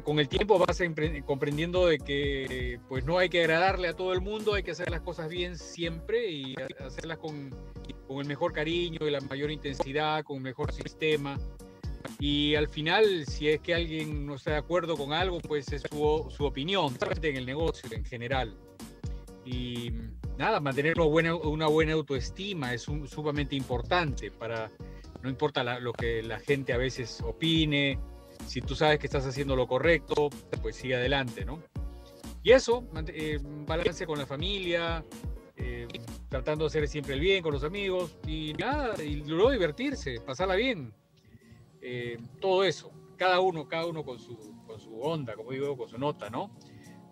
con 0.03 0.19
el 0.19 0.29
tiempo 0.29 0.57
vas 0.57 0.81
comprendiendo 1.25 1.87
de 1.87 1.97
que 1.99 2.79
pues 2.87 3.03
no 3.03 3.17
hay 3.17 3.29
que 3.29 3.41
agradarle 3.41 3.89
a 3.89 3.93
todo 3.93 4.13
el 4.13 4.21
mundo, 4.21 4.53
hay 4.53 4.63
que 4.63 4.71
hacer 4.71 4.89
las 4.89 5.01
cosas 5.01 5.29
bien 5.29 5.57
siempre 5.57 6.31
y 6.31 6.55
hacerlas 6.79 7.17
con, 7.17 7.53
con 8.07 8.19
el 8.19 8.25
mejor 8.25 8.53
cariño 8.53 9.05
y 9.05 9.11
la 9.11 9.19
mayor 9.21 9.51
intensidad, 9.51 10.23
con 10.23 10.37
el 10.37 10.43
mejor 10.43 10.71
sistema. 10.71 11.37
Y 12.19 12.55
al 12.55 12.69
final, 12.69 13.25
si 13.25 13.49
es 13.49 13.59
que 13.59 13.73
alguien 13.73 14.25
no 14.25 14.35
está 14.35 14.51
de 14.51 14.57
acuerdo 14.57 14.95
con 14.95 15.11
algo, 15.11 15.39
pues 15.39 15.71
es 15.73 15.83
su, 15.89 16.25
su 16.29 16.45
opinión, 16.45 16.97
en 17.21 17.35
el 17.35 17.45
negocio 17.45 17.89
en 17.91 18.05
general. 18.05 18.57
Y 19.45 19.91
nada, 20.37 20.59
mantener 20.59 20.93
una 20.97 21.05
buena, 21.05 21.35
una 21.35 21.67
buena 21.67 21.93
autoestima 21.93 22.73
es 22.73 22.83
sumamente 22.83 23.55
importante 23.55 24.31
para, 24.31 24.71
no 25.21 25.29
importa 25.29 25.79
lo 25.79 25.91
que 25.91 26.23
la 26.23 26.39
gente 26.39 26.71
a 26.71 26.77
veces 26.77 27.21
opine, 27.21 27.99
si 28.45 28.61
tú 28.61 28.75
sabes 28.75 28.99
que 28.99 29.07
estás 29.07 29.25
haciendo 29.25 29.55
lo 29.55 29.67
correcto, 29.67 30.29
pues 30.61 30.75
sigue 30.75 30.95
adelante, 30.95 31.45
¿no? 31.45 31.61
Y 32.43 32.51
eso, 32.51 32.83
eh, 33.07 33.37
balance 33.67 34.05
con 34.05 34.17
la 34.17 34.25
familia, 34.25 35.03
eh, 35.57 35.87
tratando 36.29 36.63
de 36.63 36.67
hacer 36.67 36.87
siempre 36.87 37.15
el 37.15 37.19
bien 37.19 37.43
con 37.43 37.53
los 37.53 37.63
amigos 37.63 38.17
y 38.25 38.53
nada, 38.53 39.01
y 39.03 39.17
luego 39.17 39.51
divertirse, 39.51 40.21
pasarla 40.21 40.55
bien. 40.55 40.93
Eh, 41.81 42.17
todo 42.39 42.63
eso, 42.63 42.91
cada 43.17 43.41
uno, 43.41 43.67
cada 43.67 43.85
uno 43.85 44.03
con 44.03 44.19
su, 44.19 44.37
con 44.65 44.79
su 44.79 45.01
onda, 45.01 45.35
como 45.35 45.51
digo, 45.51 45.77
con 45.77 45.89
su 45.89 45.97
nota, 45.97 46.29
¿no? 46.29 46.49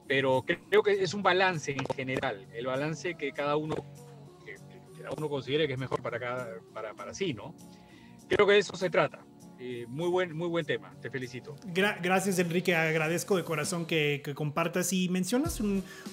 Pero 0.07 0.46
creo 0.46 0.81
que 0.81 0.93
es 0.93 1.13
un 1.13 1.22
balance 1.22 1.74
en 1.74 1.86
general, 1.93 2.48
el 2.53 2.65
balance 2.65 3.15
que 3.15 3.34
cada 3.34 3.57
uno, 3.57 3.75
que, 4.46 4.55
cada 4.98 5.12
uno 5.17 5.27
considere 5.27 5.67
que 5.67 5.74
es 5.74 5.79
mejor 5.79 6.01
para, 6.01 6.17
cada, 6.17 6.48
para, 6.74 6.93
para 6.93 7.13
sí, 7.13 7.34
¿no? 7.34 7.53
Creo 8.29 8.48
que 8.48 8.53
de 8.53 8.60
eso 8.60 8.77
se 8.77 8.89
trata. 8.89 9.26
Eh, 9.60 9.88
muy, 9.90 10.08
buen, 10.10 10.36
muy 10.36 10.48
buen 10.48 10.66
tema, 10.66 10.94
te 11.02 11.10
felicito. 11.10 11.56
gracias 11.74 12.38
Enrique, 12.38 12.76
agradezco 12.76 13.36
de 13.36 13.44
corazón 13.44 13.88
que, 13.88 14.22
compartas 14.36 14.94
y 14.94 15.10
mencionas 15.10 15.60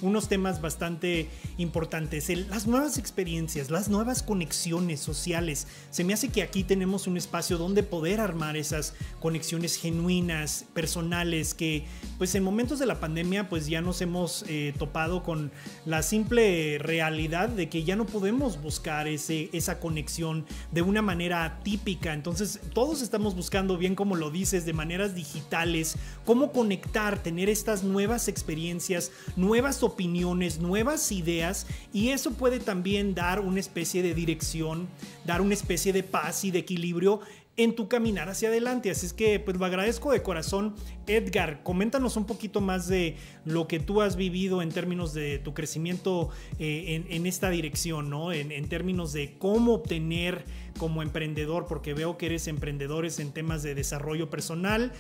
unos 0.01 0.29
temas 0.29 0.63
bastante 0.63 1.29
importantes. 1.59 2.31
las 2.49 2.67
nuevas 2.67 2.97
experiencias, 2.97 3.71
las 3.71 3.91
nuevas 3.91 4.23
conexiones 4.23 5.01
sociales. 5.01 5.67
Se 5.91 6.05
me 6.05 6.15
hace 6.15 6.31
que 6.31 6.43
aquí 6.43 6.65
tenemos 6.65 7.07
un 7.07 7.19
espacio 7.19 7.59
donde 7.59 7.83
poder 7.83 8.19
armar 8.19 8.57
esas 8.57 8.95
conexiones 9.21 9.77
genuinas, 9.77 10.65
personales, 10.73 11.53
que 11.53 11.85
pues 12.17 12.35
en 12.35 12.45
momentos 12.45 12.79
de 12.79 12.87
la 12.87 12.99
pandemia 12.99 13.51
pues 13.51 13.67
ya 13.67 13.83
nos 13.83 14.01
hemos 14.01 14.45
eh, 14.49 14.73
topado 14.79 15.23
con 15.23 15.53
la 15.85 16.03
simple 16.03 16.79
realidad 16.79 17.51
de 17.51 17.69
que 17.69 17.85
ya 17.85 17.95
no 17.95 18.07
podemos 18.07 18.63
buscar 18.63 19.07
ese, 19.07 19.51
esa 19.53 19.81
conexión 19.81 20.47
de 20.73 20.81
una 20.81 21.03
manera 21.03 21.61
típica. 21.63 22.15
Entonces 22.15 22.61
todos 22.73 23.03
estamos 23.03 23.34
buscando, 23.35 23.77
bien 23.77 23.95
como 23.95 24.17
lo 24.17 24.31
dices, 24.31 24.65
de 24.65 24.73
maneras 24.73 25.15
digitales, 25.15 25.97
cómo 26.25 26.53
conectar, 26.53 27.23
tener 27.23 27.49
estas 27.49 27.83
nuevas 27.83 28.29
experiencias, 28.29 29.13
nuevas 29.37 29.83
opiniones, 29.83 30.59
nuevas 30.59 31.13
ideas, 31.13 31.67
y 31.93 32.11
eso 32.11 32.33
puede 32.33 32.61
también 32.61 33.15
dar 33.15 33.41
una 33.41 33.61
especie 33.61 34.03
de 34.03 34.15
dirección, 34.15 34.89
dar 35.25 35.41
una 35.41 35.55
especie 35.55 35.93
de 35.93 36.03
paz 36.03 36.45
y 36.45 36.51
de 36.51 36.61
equilibrio 36.61 37.21
en 37.57 37.75
tu 37.75 37.89
caminar 37.89 38.29
hacia 38.29 38.49
adelante. 38.49 38.91
Así 38.91 39.07
es 39.07 39.13
que 39.13 39.39
pues 39.41 39.57
lo 39.57 39.65
agradezco 39.65 40.13
de 40.13 40.23
corazón. 40.23 40.75
Edgar, 41.07 41.63
coméntanos 41.63 42.17
un 42.17 42.25
poquito 42.25 42.61
más 42.61 42.89
de 42.89 43.17
lo 43.45 43.69
que 43.69 43.81
tú 43.81 44.03
has 44.03 44.17
vivido 44.17 44.63
en 44.63 44.71
términos 44.71 45.15
de 45.15 45.39
tu 45.39 45.55
crecimiento 45.55 46.31
eh, 46.59 47.05
en, 47.09 47.27
esta 47.27 47.51
dirección, 47.51 48.11
¿no? 48.11 48.33
En, 48.33 48.53
en, 48.53 48.69
términos 48.69 49.13
de 49.13 49.37
cómo 49.39 49.75
obtener 49.75 50.45
como 50.79 51.03
emprendedor, 51.03 51.67
porque 51.67 51.95
veo 51.95 52.17
que 52.19 52.27
eres 52.27 52.49
emprendedores 52.49 53.19
en 53.19 53.33
temas 53.33 53.63
de 53.63 53.75
desarrollo 53.75 54.31
personal. 54.31 54.93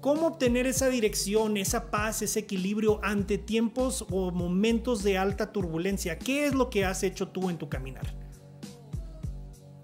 ¿Cómo 0.00 0.28
obtener 0.28 0.66
esa 0.66 0.88
dirección, 0.88 1.58
esa 1.58 1.90
paz, 1.90 2.22
ese 2.22 2.40
equilibrio 2.40 3.00
ante 3.02 3.36
tiempos 3.36 4.06
o 4.10 4.30
momentos 4.30 5.02
de 5.02 5.18
alta 5.18 5.52
turbulencia? 5.52 6.18
¿Qué 6.18 6.46
es 6.46 6.54
lo 6.54 6.70
que 6.70 6.86
has 6.86 7.02
hecho 7.02 7.28
tú 7.28 7.50
en 7.50 7.58
tu 7.58 7.68
caminar? 7.68 8.19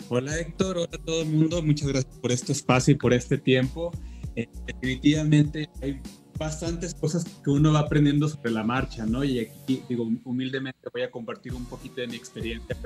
Hola 0.09 0.39
Héctor, 0.39 0.79
hola 0.79 0.89
a 0.93 0.99
todo 0.99 1.23
el 1.23 1.29
mundo, 1.29 1.61
muchas 1.63 1.89
gracias 1.89 2.15
por 2.21 2.31
este 2.31 2.53
espacio 2.53 2.93
y 2.93 2.95
por 2.97 3.13
este 3.13 3.39
tiempo. 3.39 3.91
Eh, 4.37 4.49
definitivamente 4.65 5.69
hay 5.83 6.01
bastantes 6.39 6.95
cosas 6.95 7.25
que 7.43 7.51
uno 7.51 7.73
va 7.73 7.81
aprendiendo 7.81 8.29
sobre 8.29 8.53
la 8.53 8.63
marcha, 8.63 9.05
¿no? 9.05 9.25
Y 9.25 9.41
aquí, 9.41 9.83
digo, 9.89 10.09
humildemente 10.25 10.79
voy 10.93 11.03
a 11.03 11.11
compartir 11.11 11.55
un 11.55 11.65
poquito 11.65 12.01
de 12.03 12.07
mi 12.07 12.15
experiencia. 12.15 12.77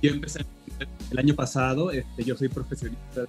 Yo 0.00 0.12
empecé 0.12 0.44
el 1.10 1.18
año 1.18 1.34
pasado, 1.34 1.90
este, 1.90 2.22
yo 2.22 2.36
soy 2.36 2.48
profesionista 2.48 3.24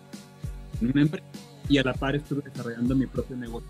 en 0.79 0.91
una 0.91 1.01
empresa 1.01 1.25
y 1.67 1.79
a 1.79 1.83
la 1.83 1.95
par 1.95 2.15
estuve 2.15 2.43
desarrollando 2.43 2.95
mi 2.95 3.07
propio 3.07 3.35
negocio. 3.35 3.69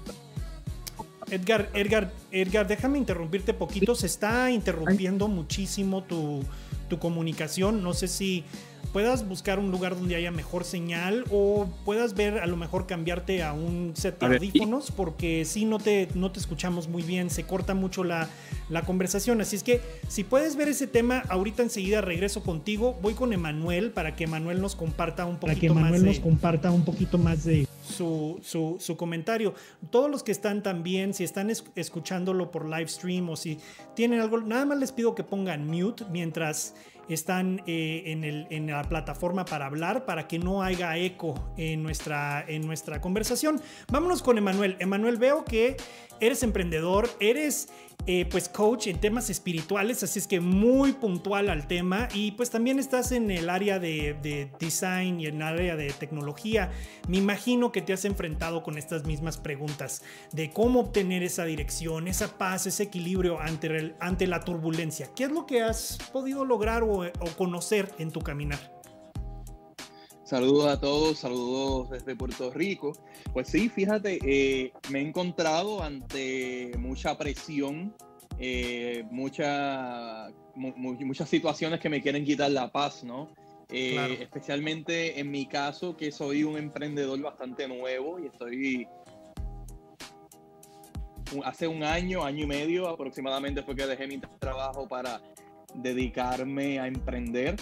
Edgar, 1.32 1.70
Edgar, 1.74 2.12
Edgar, 2.32 2.68
déjame 2.68 2.98
interrumpirte 2.98 3.54
poquito. 3.54 3.96
Se 3.96 4.06
está 4.06 4.52
interrumpiendo 4.52 5.30
muchísimo 5.30 6.04
tu, 6.04 6.44
tu 6.90 7.00
comunicación. 7.00 7.84
No 7.84 7.94
sé 7.94 8.08
si 8.08 8.44
puedas 8.96 9.28
buscar 9.28 9.60
un 9.60 9.72
lugar 9.72 9.94
donde 9.94 10.16
haya 10.16 10.32
mejor 10.32 10.64
señal 10.64 11.26
o 11.30 11.68
puedas 11.84 12.14
ver 12.14 12.40
a 12.40 12.46
lo 12.46 12.56
mejor 12.56 12.88
cambiarte 12.88 13.44
a 13.44 13.52
un 13.52 13.92
set 13.94 14.18
de 14.22 14.26
audífonos 14.38 14.90
porque 14.90 15.44
si 15.44 15.66
no 15.66 15.80
te, 15.80 16.08
no 16.16 16.32
te 16.32 16.40
escuchamos 16.40 16.88
muy 16.88 17.04
bien, 17.04 17.30
se 17.30 17.44
corta 17.44 17.74
mucho 17.74 18.06
la, 18.06 18.30
la 18.70 18.84
conversación. 18.84 19.42
Así 19.42 19.58
es 19.58 19.64
que 19.64 19.82
si 20.08 20.24
puedes 20.24 20.56
ver 20.56 20.70
ese 20.70 20.88
tema, 20.88 21.24
ahorita 21.28 21.62
enseguida 21.62 22.00
regreso 22.00 22.42
contigo. 22.42 22.98
Voy 23.02 23.16
con 23.16 23.34
Emanuel 23.34 23.92
para 23.92 24.16
que 24.16 24.24
Emanuel 24.24 24.62
nos 24.62 24.78
comparta 24.78 25.26
un 25.26 25.40
poquito 25.40 25.74
para 25.74 25.88
que 25.88 25.92
más. 25.92 26.02
nos 26.02 26.20
comparta 26.22 26.72
un 26.72 26.86
poquito 26.86 27.18
más 27.18 27.44
de 27.44 27.68
su, 27.86 28.40
su, 28.44 28.78
su, 28.80 28.96
comentario. 28.96 29.54
Todos 29.90 30.10
los 30.10 30.24
que 30.24 30.32
están 30.32 30.64
también, 30.64 31.14
si 31.14 31.26
están 31.26 31.52
escuchándolo 31.76 32.50
por 32.50 32.66
live 32.66 32.88
stream 32.88 33.30
o 33.30 33.36
si 33.36 33.60
tienen 33.94 34.22
algo, 34.22 34.40
nada 34.40 34.66
más 34.66 34.80
les 34.80 34.94
pido 34.94 35.16
que 35.16 35.24
pongan 35.24 35.68
mute 35.68 36.06
mientras 36.10 36.74
están 37.10 37.62
eh, 37.68 38.48
en, 38.50 38.68
la 38.68 38.84
plataforma 38.84 39.46
para 39.46 39.68
hablar 39.68 40.06
para 40.06 40.28
que 40.28 40.40
no 40.40 40.64
haya 40.64 40.98
eco 40.98 41.52
en 41.58 41.84
nuestra, 41.84 42.44
en 42.48 42.66
nuestra 42.66 43.02
conversación. 43.02 43.62
Vámonos 43.92 44.24
con 44.24 44.38
Emanuel. 44.38 44.76
Emanuel, 44.80 45.18
veo 45.18 45.46
que 45.46 45.78
eres 46.20 46.44
emprendedor, 46.44 47.10
eres 47.20 47.70
eh, 48.08 48.28
pues 48.30 48.50
coach 48.50 48.86
en 48.86 49.00
temas 49.00 49.32
espirituales, 49.32 50.04
así 50.04 50.20
es 50.20 50.28
que 50.28 50.40
muy 50.40 50.94
puntual 50.94 51.50
al 51.50 51.68
tema 51.68 52.08
y 52.14 52.34
pues 52.34 52.52
también 52.52 52.78
estás 52.78 53.12
en 53.12 53.32
el 53.32 53.50
área 53.50 53.80
de, 53.80 54.50
design 54.60 55.20
y 55.20 55.26
en 55.26 55.38
el 55.38 55.42
área 55.42 55.76
de 55.76 55.92
tecnología. 55.92 56.72
Me 57.08 57.18
imagino 57.18 57.72
que 57.72 57.82
te 57.82 57.94
has 57.94 58.06
enfrentado 58.06 58.62
con 58.62 58.78
estas 58.78 59.06
mismas 59.06 59.38
preguntas 59.38 60.04
de 60.34 60.52
cómo 60.52 60.82
obtener 60.82 61.24
esa 61.24 61.46
dirección, 61.46 62.08
esa 62.08 62.38
paz, 62.38 62.68
ese 62.68 62.84
equilibrio 62.84 63.40
ante, 63.40 63.96
ante 64.00 64.28
la 64.28 64.42
turbulencia. 64.42 65.10
¿Qué 65.16 65.24
es 65.24 65.32
lo 65.32 65.48
que 65.48 65.64
has 65.64 65.98
podido 66.14 66.46
lograr 66.46 66.84
o, 66.84 67.10
conocer 67.38 67.92
en 67.98 68.12
tu 68.12 68.22
caminar? 68.22 68.75
Saludos 70.26 70.66
a 70.66 70.80
todos, 70.80 71.20
saludos 71.20 71.92
desde 71.92 72.16
Puerto 72.16 72.52
Rico. 72.52 72.94
Pues 73.32 73.48
sí, 73.48 73.70
fíjate, 73.70 74.20
eh, 74.24 74.74
me 74.90 75.00
he 75.00 75.08
encontrado 75.08 75.82
ante 75.82 76.72
mucha 76.78 77.18
presión 77.18 77.94
eh, 78.38 79.06
mucha, 79.12 80.28
muchas 80.56 81.30
situaciones 81.30 81.80
que 81.80 81.90
me 81.90 82.02
quieren 82.02 82.26
quitar 82.26 82.52
la 82.52 82.72
paz, 82.72 83.04
¿no? 83.04 83.30
Eh, 83.70 84.18
especialmente 84.22 85.20
en 85.20 85.32
mi 85.32 85.46
caso, 85.46 85.96
que 85.96 86.12
soy 86.12 86.44
un 86.44 86.58
emprendedor 86.58 87.20
bastante 87.22 87.68
nuevo 87.68 88.20
y 88.20 88.28
estoy 88.28 88.88
hace 91.44 91.68
un 91.68 91.84
año, 91.84 92.24
año 92.24 92.44
y 92.44 92.48
medio 92.48 92.88
aproximadamente 92.88 93.64
fue 93.64 93.76
que 93.76 93.88
dejé 93.88 94.06
mi 94.08 94.20
trabajo 94.40 94.88
para 94.88 95.22
dedicarme 95.74 96.80
a 96.80 96.88
emprender. 96.88 97.56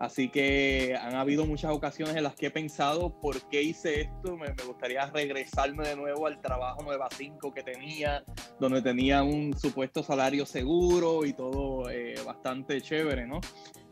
Así 0.00 0.30
que 0.30 0.96
han 0.98 1.14
habido 1.14 1.44
muchas 1.44 1.72
ocasiones 1.72 2.16
en 2.16 2.22
las 2.22 2.34
que 2.34 2.46
he 2.46 2.50
pensado 2.50 3.20
por 3.20 3.38
qué 3.50 3.62
hice 3.62 4.00
esto. 4.00 4.34
Me, 4.34 4.48
gustaría 4.66 5.04
regresarme 5.04 5.86
de 5.86 5.94
nuevo 5.94 6.26
al 6.26 6.40
trabajo 6.40 6.80
9 6.82 7.04
a 7.04 7.14
5 7.14 7.52
que 7.52 7.62
tenía, 7.62 8.24
donde 8.58 8.80
tenía 8.80 9.22
un 9.22 9.54
supuesto 9.58 10.02
salario 10.02 10.46
seguro 10.46 11.26
y 11.26 11.34
todo 11.34 11.90
eh, 11.90 12.14
bastante 12.24 12.80
chévere, 12.80 13.26
¿no? 13.26 13.42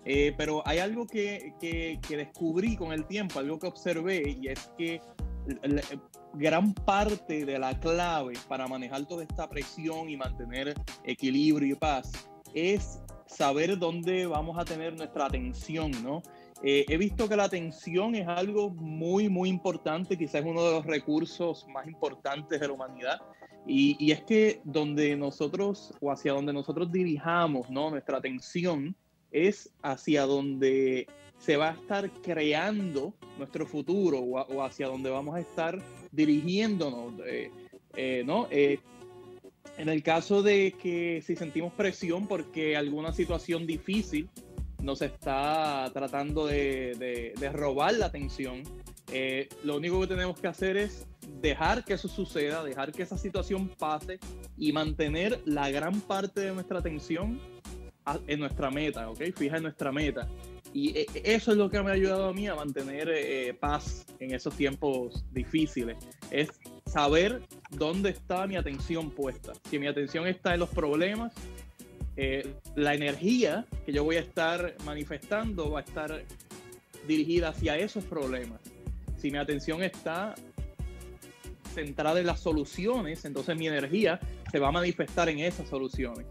Eh, 0.07 0.33
pero 0.39 0.67
hay 0.67 0.79
algo 0.79 1.07
que, 1.07 1.53
que, 1.61 2.01
que, 2.01 2.17
descubrí 2.17 2.75
con 2.75 2.93
el 2.93 3.05
tiempo, 3.05 3.39
algo 3.39 3.59
que 3.59 3.67
observé, 3.67 4.39
y 4.41 4.49
es 4.49 4.73
que 4.79 5.03
gran 6.33 6.73
parte 6.73 7.45
de 7.45 7.59
la 7.59 7.79
clave 7.79 8.33
para 8.49 8.67
manejar 8.67 9.05
toda 9.05 9.25
esta 9.25 9.47
presión 9.47 10.09
y 10.09 10.17
mantener 10.17 10.75
equilibrio 11.05 11.75
y 11.75 11.79
paz 11.79 12.13
es 12.55 13.03
saber 13.29 13.79
dónde 13.79 14.27
vamos 14.27 14.59
a 14.59 14.65
tener 14.65 14.97
nuestra 14.97 15.27
atención, 15.27 15.93
¿no? 16.03 16.23
Eh, 16.63 16.85
he 16.89 16.97
visto 16.97 17.29
que 17.29 17.37
la 17.37 17.45
atención 17.45 18.17
es 18.17 18.27
algo 18.27 18.71
muy, 18.71 19.29
muy 19.29 19.49
importante, 19.49 20.19
quizás 20.19 20.43
uno 20.45 20.65
de 20.65 20.73
los 20.73 20.87
recursos 20.87 21.67
más 21.69 21.87
importantes 21.87 22.59
de 22.59 22.67
la 22.67 22.73
humanidad. 22.73 23.21
Y, 23.67 23.97
y, 24.01 24.13
es 24.13 24.23
que 24.23 24.61
donde 24.65 25.15
nosotros, 25.15 25.93
o 26.01 26.11
hacia 26.11 26.33
donde 26.33 26.53
nosotros 26.53 26.91
dirijamos, 26.91 27.71
¿no? 27.71 27.91
Nuestra 27.91 28.19
atención 28.19 28.97
es 29.31 29.71
hacia 29.83 30.25
donde 30.25 31.07
se 31.39 31.57
va 31.57 31.71
a 31.71 31.73
estar 31.75 32.11
creando 32.23 33.15
nuestro 33.37 33.67
futuro 33.67 34.19
o, 34.19 34.63
hacia 34.63 34.89
donde 34.89 35.11
vamos 35.11 35.37
a 35.37 35.41
estar 35.41 35.79
dirigiéndonos, 36.11 37.15
eh, 37.27 37.51
eh, 37.95 38.23
¿no? 38.27 38.49
En 39.79 39.89
el 39.89 40.03
caso 40.03 40.43
de 40.43 40.73
que 40.73 41.23
si 41.25 41.37
sentimos 41.37 41.73
presión 41.73 42.27
porque 42.27 42.77
alguna 42.77 43.13
situación 43.13 43.65
difícil 43.65 44.29
nos 44.83 45.03
está 45.03 45.89
tratando 45.95 46.47
de, 46.47 47.33
robar 47.53 47.95
la 47.95 48.07
atención, 48.07 48.65
eh, 49.13 49.49
lo 49.63 49.77
único 49.77 50.01
que 50.01 50.09
tenemos 50.09 50.41
que 50.41 50.49
hacer 50.49 50.77
es 50.77 51.07
dejar 51.41 51.85
que 51.85 51.95
eso 51.95 52.09
suceda, 52.09 52.65
dejar 52.65 52.91
que 52.91 53.05
esa 53.05 53.17
situación 53.17 53.69
pase 53.69 54.19
y 54.57 54.73
mantener 54.73 55.41
la 55.45 55.71
gran 55.71 56.01
parte 56.01 56.41
de 56.41 56.53
nuestra 56.53 56.81
atención 56.81 57.41
en 58.27 58.41
nuestra 58.41 58.71
meta, 58.71 59.09
¿ok? 59.09 59.21
Fija 59.37 59.59
en 59.59 59.63
nuestra 59.63 59.93
meta. 59.93 60.29
Y 60.73 60.99
eh, 60.99 61.07
eso 61.25 61.53
es 61.53 61.57
lo 61.57 61.71
que 61.71 61.83
me 61.83 61.91
ha 61.91 61.95
ayudado 61.95 62.29
a 62.29 62.33
mí 62.33 62.47
a 62.47 62.55
mantener 62.55 63.09
eh, 63.09 63.55
paz 63.59 64.07
en 64.21 64.35
esos 64.35 64.55
tiempos 64.55 65.25
difíciles. 65.33 65.97
Es 66.31 66.49
saber 66.87 67.43
dónde 67.71 68.11
está 68.11 68.47
mi 68.47 68.57
atención 68.57 69.11
puesta. 69.11 69.53
Si 69.71 69.79
mi 69.79 69.87
atención 69.87 70.27
está 70.27 70.55
en 70.55 70.61
los 70.61 70.69
problemas, 70.71 71.33
eh, 72.17 72.55
la 72.75 72.95
energía 72.95 73.67
que 73.87 73.93
yo 73.93 74.05
voy 74.05 74.17
a 74.17 74.21
estar 74.21 74.75
manifestando 74.85 75.71
va 75.71 75.81
a 75.81 75.83
estar 75.83 76.25
dirigida 77.07 77.51
hacia 77.51 77.77
esos 77.77 78.05
problemas. 78.05 78.61
Si 79.17 79.31
mi 79.31 79.39
atención 79.39 79.83
está 79.83 80.35
centrada 81.75 82.19
en 82.21 82.27
las 82.27 82.41
soluciones, 82.41 83.25
entonces 83.25 83.57
mi 83.57 83.69
energía 83.69 84.21
se 84.51 84.59
va 84.59 84.69
a 84.69 84.73
manifestar 84.73 85.29
en 85.29 85.39
esas 85.39 85.69
soluciones. 85.69 86.27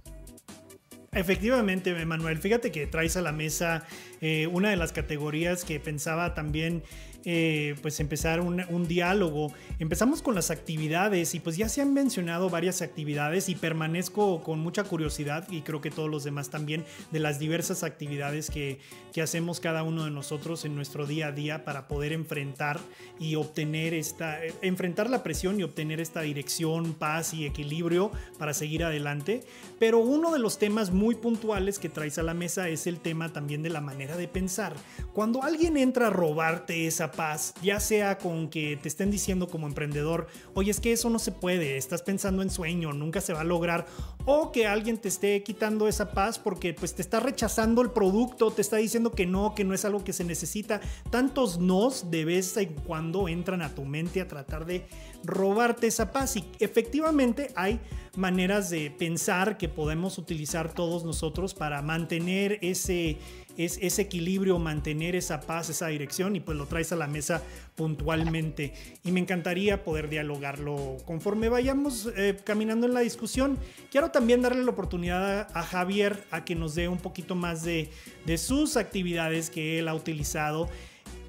Efectivamente, 1.17 1.93
Manuel, 2.05 2.38
fíjate 2.38 2.71
que 2.71 2.86
traes 2.86 3.17
a 3.17 3.21
la 3.21 3.31
mesa 3.31 3.88
eh, 4.21 4.45
una 4.47 4.69
de 4.69 4.75
las 4.75 4.91
categorías 4.91 5.65
que 5.65 5.79
pensaba 5.79 6.36
también 6.36 6.83
eh, 7.29 7.75
pues 7.81 8.00
empezar 8.00 8.39
un, 8.39 8.88
diálogo. 8.88 9.51
Empezamos 9.79 10.21
con 10.21 10.34
las 10.34 10.49
actividades 10.49 11.36
y 11.36 11.41
pues 11.41 11.58
ya 11.58 11.67
se 11.67 11.82
han 11.82 11.93
mencionado 11.93 12.49
varias 12.49 12.82
actividades 12.82 13.49
y 13.49 13.56
permanezco 13.56 14.41
con 14.43 14.60
mucha 14.60 14.86
curiosidad 14.86 15.45
y 15.51 15.60
creo 15.60 15.82
que 15.82 15.91
todos 15.91 16.10
los 16.10 16.23
demás 16.23 16.49
también 16.49 16.86
de 17.12 17.19
las 17.19 17.38
diversas 17.38 17.84
actividades 17.84 18.49
que, 18.49 18.80
que 19.12 19.21
hacemos 19.21 19.60
cada 19.60 19.84
uno 19.84 20.06
de 20.06 20.12
nosotros 20.12 20.63
en 20.63 20.73
nuestro 20.73 21.06
día 21.06 21.28
a 21.28 21.32
día 21.34 21.65
para 21.65 21.89
poder 21.89 22.13
enfrentar 22.13 22.80
y 23.19 23.36
obtener 23.36 23.93
esta, 23.93 24.39
enfrentar 24.62 25.10
la 25.10 25.21
presión 25.21 25.60
y 25.60 25.63
obtener 25.63 25.99
esta 25.99 26.21
dirección, 26.21 26.93
paz 26.93 27.34
y 27.34 27.45
equilibrio 27.45 28.10
para 28.39 28.54
seguir 28.54 28.86
adelante. 28.86 29.43
Pero 29.80 29.99
uno 29.99 30.32
de 30.32 30.39
los 30.39 30.60
temas 30.60 30.91
muy 30.91 31.15
puntuales 31.15 31.78
que 31.78 31.89
traes 31.89 32.17
a 32.19 32.23
la 32.23 32.34
mesa 32.34 32.69
es 32.69 32.88
el 32.88 33.01
tema 33.01 33.34
también 33.34 33.63
de 33.63 33.69
la 33.69 33.82
manera 33.82 34.15
de 34.15 34.30
pensar. 34.30 34.73
Cuando 35.12 35.43
alguien 35.43 35.75
entra 35.75 36.08
a 36.08 36.10
robarte 36.10 36.88
esa 36.88 37.16
paz, 37.17 37.53
ya 37.62 37.82
sea 37.82 38.17
con 38.17 38.49
que 38.49 38.77
te 38.77 38.88
estén 38.88 39.12
diciendo 39.12 39.49
como 39.49 39.67
emprendedor, 39.67 40.27
oye, 40.53 40.71
es 40.71 40.80
que 40.80 40.93
eso 40.93 41.10
no 41.10 41.19
se 41.19 41.34
puede, 41.34 41.75
estás 41.75 42.01
pensando 42.03 42.41
en 42.41 42.49
sueño, 42.49 42.93
nunca 42.93 43.19
se 43.19 43.34
va 43.34 43.41
a 43.41 43.43
lograr, 43.43 43.86
o 44.29 44.51
que 44.51 44.67
alguien 44.67 44.97
te 44.97 45.07
esté 45.07 45.41
quitando 45.41 45.87
esa 45.87 46.11
paz 46.11 46.37
porque 46.37 46.73
pues 46.73 46.93
te 46.93 47.01
está 47.01 47.21
rechazando 47.21 47.81
el 47.81 47.91
producto, 47.91 48.51
te 48.51 48.61
está 48.61 48.75
diciendo 48.75 49.11
que 49.13 49.25
no, 49.25 49.55
que 49.55 49.63
no 49.63 49.73
es 49.73 49.85
algo 49.85 50.03
que 50.03 50.11
se 50.11 50.25
necesita. 50.25 50.81
Tantos 51.09 51.59
nos 51.59 52.11
de 52.11 52.25
vez 52.25 52.57
en 52.57 52.73
cuando 52.73 53.29
entran 53.29 53.61
a 53.61 53.73
tu 53.73 53.85
mente 53.85 54.19
a 54.19 54.27
tratar 54.27 54.65
de 54.65 54.85
robarte 55.23 55.87
esa 55.87 56.11
paz 56.11 56.35
y 56.35 56.45
efectivamente 56.59 57.53
hay 57.55 57.79
maneras 58.17 58.69
de 58.69 58.91
pensar 58.91 59.57
que 59.57 59.69
podemos 59.69 60.17
utilizar 60.17 60.73
todos 60.73 61.05
nosotros 61.05 61.53
para 61.53 61.81
mantener 61.81 62.59
ese 62.61 63.19
es 63.57 63.79
ese 63.81 64.03
equilibrio, 64.03 64.59
mantener 64.59 65.15
esa 65.15 65.41
paz, 65.41 65.69
esa 65.69 65.87
dirección 65.87 66.35
y 66.35 66.39
pues 66.39 66.57
lo 66.57 66.67
traes 66.67 66.91
a 66.91 66.95
la 66.95 67.07
mesa 67.07 67.41
puntualmente. 67.75 68.73
Y 69.03 69.11
me 69.11 69.19
encantaría 69.19 69.83
poder 69.83 70.09
dialogarlo 70.09 70.97
conforme 71.05 71.49
vayamos 71.49 72.09
eh, 72.15 72.37
caminando 72.43 72.85
en 72.85 72.93
la 72.93 72.99
discusión. 73.01 73.57
Quiero 73.91 74.11
también 74.17 74.41
darle 74.41 74.63
la 74.63 74.71
oportunidad 74.71 75.47
a, 75.53 75.62
Javier 75.62 76.23
a 76.32 76.43
que 76.43 76.56
nos 76.56 76.73
dé 76.73 76.88
un 76.88 76.97
poquito 76.97 77.36
más 77.36 77.63
de, 77.63 77.91
de 78.25 78.39
sus 78.39 78.75
actividades 78.75 79.51
que 79.51 79.77
él 79.77 79.88
ha 79.88 79.93
utilizado 79.93 80.69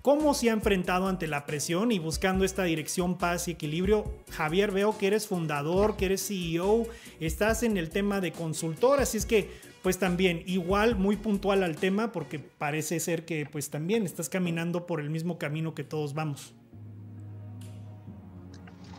cómo 0.01 0.33
se 0.33 0.49
ha 0.49 0.55
enfrentado 0.55 1.07
ante 1.07 1.27
la 1.27 1.45
presión 1.45 1.93
y 1.93 1.99
buscando 1.99 2.47
esta 2.47 2.63
dirección, 2.63 3.19
paz 3.19 3.47
y 3.47 3.51
equilibrio. 3.51 4.11
Javier, 4.31 4.73
veo 4.73 4.97
que 4.97 5.09
eres 5.09 5.27
fundador, 5.27 5.99
que 5.99 6.07
eres 6.07 6.27
CEO, 6.27 6.87
estás 7.21 7.63
en 7.63 7.77
el 7.77 7.91
tema 7.91 8.23
de 8.23 8.33
consultor, 8.33 9.01
así 9.01 9.19
es 9.19 9.27
que 9.27 9.51
pues 9.83 9.99
también 9.99 10.43
igual 10.47 10.97
muy 10.97 11.17
puntual 11.17 11.65
al 11.65 11.77
tema 11.77 12.11
porque 12.11 12.39
parece 12.39 13.01
ser 13.01 13.27
que 13.27 13.45
pues 13.45 13.69
también 13.69 14.07
estás 14.07 14.31
caminando 14.31 14.87
por 14.87 15.01
el 15.01 15.11
mismo 15.11 15.37
camino 15.37 15.75
que 15.75 15.85
todos 15.85 16.15
vamos. 16.15 16.55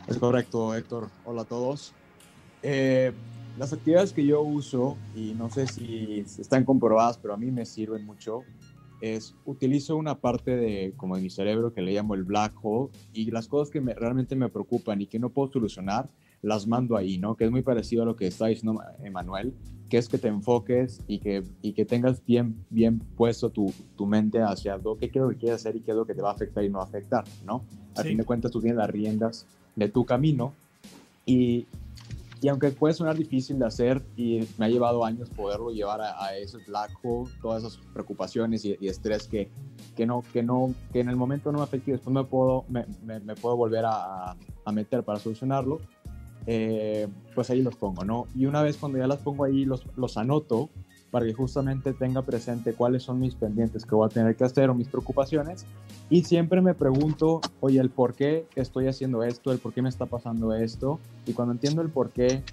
Es 0.08 0.20
correcto, 0.20 0.76
Héctor. 0.76 1.10
Hola 1.26 1.42
a 1.42 1.46
todos. 1.46 1.92
Eh, 2.62 3.14
las 3.60 3.74
actividades 3.74 4.14
que 4.14 4.26
yo 4.26 4.42
uso, 4.42 4.96
y 5.14 5.34
no 5.38 5.50
sé 5.50 5.68
si 5.68 6.24
están 6.40 6.64
comprobadas, 6.64 7.18
pero 7.18 7.34
a 7.34 7.38
mí 7.38 7.52
me 7.52 7.66
sirven 7.66 8.06
mucho, 8.06 8.44
es 9.02 9.36
utilizo 9.46 9.98
una 9.98 10.16
parte 10.16 10.56
de 10.56 10.94
como 10.96 11.18
de 11.18 11.22
mi 11.22 11.30
cerebro 11.30 11.74
que 11.74 11.82
le 11.82 11.94
llamo 11.94 12.16
el 12.16 12.24
black 12.24 12.54
hole 12.62 12.90
y 13.14 13.32
las 13.32 13.50
cosas 13.50 13.70
que 13.70 13.82
me, 13.82 13.94
realmente 13.94 14.36
me 14.36 14.48
preocupan 14.48 15.02
y 15.02 15.08
que 15.08 15.20
no 15.20 15.30
puedo 15.30 15.52
solucionar, 15.52 16.10
las 16.42 16.68
mando 16.68 16.96
ahí, 16.96 17.18
¿no? 17.18 17.36
Que 17.36 17.46
es 17.46 17.52
muy 17.52 17.62
parecido 17.62 18.04
a 18.04 18.06
lo 18.06 18.16
que 18.16 18.28
está 18.28 18.48
diciendo 18.48 18.82
Emanuel, 19.04 19.54
que 19.90 19.98
es 19.98 20.08
que 20.08 20.18
te 20.18 20.30
enfoques 20.30 21.02
y 21.08 21.20
que, 21.20 21.44
y 21.62 21.74
que 21.74 21.84
tengas 21.84 22.24
bien, 22.26 22.56
bien 22.70 23.00
puesto 23.00 23.50
tu, 23.50 23.74
tu 23.98 24.06
mente 24.06 24.42
hacia 24.42 24.78
lo 24.78 24.98
que 24.98 25.10
quiero 25.10 25.28
que 25.30 25.36
quieres 25.36 25.60
hacer 25.60 25.76
y 25.76 25.82
qué 25.82 25.92
es 25.92 25.98
lo 25.98 26.06
que 26.06 26.14
te 26.14 26.22
va 26.22 26.30
a 26.30 26.34
afectar 26.34 26.64
y 26.64 26.70
no 26.70 26.80
afectar, 26.80 27.26
¿no? 27.46 27.66
Al 27.98 28.06
fin 28.06 28.18
de 28.18 28.24
cuentas 28.24 28.52
tú 28.52 28.62
tienes 28.62 28.78
las 28.78 28.90
riendas 28.90 29.46
de 29.76 29.90
tu 29.90 30.06
camino 30.06 30.54
y, 31.26 31.68
y 32.42 32.48
aunque 32.48 32.70
puede 32.72 32.94
sonar 32.94 33.18
difícil 33.18 33.60
de 33.60 33.66
hacer 33.66 34.06
y 34.16 34.48
me 34.58 34.66
ha 34.66 34.70
llevado 34.70 35.04
años 35.04 35.30
poderlo 35.30 35.72
llevar 35.72 36.02
a, 36.02 36.38
ese 36.38 36.58
black 36.68 36.92
hole, 37.04 37.30
todas 37.42 37.64
esas 37.64 37.78
preocupaciones 37.94 38.64
y, 38.64 38.78
estrés 38.82 39.28
que, 39.28 39.50
que, 39.96 40.06
no, 40.06 40.24
que, 40.32 40.42
no, 40.42 40.74
que 40.94 41.02
en 41.02 41.10
el 41.10 41.16
momento 41.16 41.52
no 41.52 41.58
me 41.58 41.64
afecta 41.64 41.90
y 41.90 41.94
después 41.94 42.14
me 42.14 42.24
puedo, 42.24 42.66
me, 42.70 42.86
me, 43.04 43.36
puedo 43.36 43.58
volver 43.58 43.86
a, 43.86 44.38
a 44.66 44.72
meter 44.72 45.04
para 45.04 45.20
solucionarlo, 45.20 45.80
eh, 46.46 47.08
pues 47.36 47.50
ahí 47.50 47.62
los 47.62 47.76
pongo, 47.76 48.06
¿no? 48.06 48.28
Y 48.36 48.46
una 48.46 48.62
vez 48.62 48.78
cuando 48.78 48.98
ya 48.98 49.08
las 49.08 49.20
pongo 49.20 49.44
ahí, 49.44 49.66
los, 49.66 49.86
los 49.98 50.18
anoto 50.18 50.70
para 51.12 51.26
que 51.26 51.34
justamente 51.34 51.94
tenga 51.94 52.22
presente 52.22 52.74
cuáles 52.74 53.04
son 53.04 53.20
mis 53.20 53.36
pendientes 53.36 53.86
que 53.86 53.96
voy 53.96 54.06
a 54.06 54.10
tener 54.10 54.36
que 54.36 54.44
hacer 54.44 54.70
o 54.70 54.76
mis 54.76 54.88
preocupaciones. 54.88 55.66
Y 56.10 56.24
siempre 56.24 56.62
me 56.62 56.74
pregunto, 56.74 57.42
oye, 57.62 57.80
el 57.80 57.90
por 57.90 58.14
qué 58.14 58.46
estoy 58.56 58.88
haciendo 58.88 59.24
esto, 59.24 59.52
el 59.52 59.60
por 59.60 59.74
qué 59.74 59.82
me 59.82 59.90
está 59.90 60.06
pasando 60.06 60.54
esto. 60.54 61.00
Y 61.26 61.34
cuando 61.34 61.54
entiendo 61.54 61.82
el 61.82 61.90
por 61.90 62.12
qué 62.12 62.44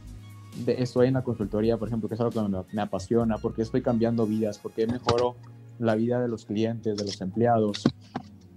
de, 0.64 0.82
estoy 0.82 1.08
en 1.08 1.14
la 1.14 1.22
consultoría, 1.22 1.76
por 1.76 1.88
ejemplo, 1.88 2.08
que 2.08 2.14
es 2.14 2.20
algo 2.20 2.32
que 2.32 2.48
me, 2.48 2.58
me 2.72 2.82
apasiona, 2.82 3.38
por 3.38 3.54
qué 3.54 3.62
estoy 3.62 3.82
cambiando 3.82 4.26
vidas, 4.26 4.58
por 4.58 4.72
qué 4.72 4.86
mejoro 4.86 5.36
la 5.78 5.94
vida 5.94 6.20
de 6.20 6.28
los 6.28 6.46
clientes, 6.46 6.96
de 6.96 7.04
los 7.04 7.20
empleados, 7.20 7.84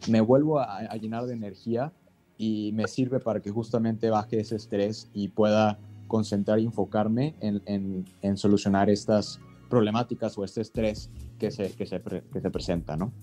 me 0.09 0.21
vuelvo 0.21 0.59
a, 0.59 0.77
a 0.77 0.95
llenar 0.95 1.25
de 1.25 1.33
energía 1.33 1.91
y 2.37 2.71
me 2.73 2.87
sirve 2.87 3.19
para 3.19 3.41
que 3.41 3.51
justamente 3.51 4.09
baje 4.09 4.39
ese 4.39 4.55
estrés 4.55 5.09
y 5.13 5.27
pueda 5.27 5.77
concentrar 6.07 6.59
y 6.59 6.65
enfocarme 6.65 7.35
en, 7.41 7.61
en, 7.65 8.05
en 8.21 8.37
solucionar 8.37 8.89
estas 8.89 9.39
problemáticas 9.69 10.37
o 10.37 10.43
este 10.43 10.61
estrés 10.61 11.09
que 11.37 11.51
se, 11.51 11.73
que 11.73 11.85
se, 11.85 12.01
que 12.01 12.41
se 12.41 12.49
presenta, 12.49 12.97
¿no? 12.97 13.13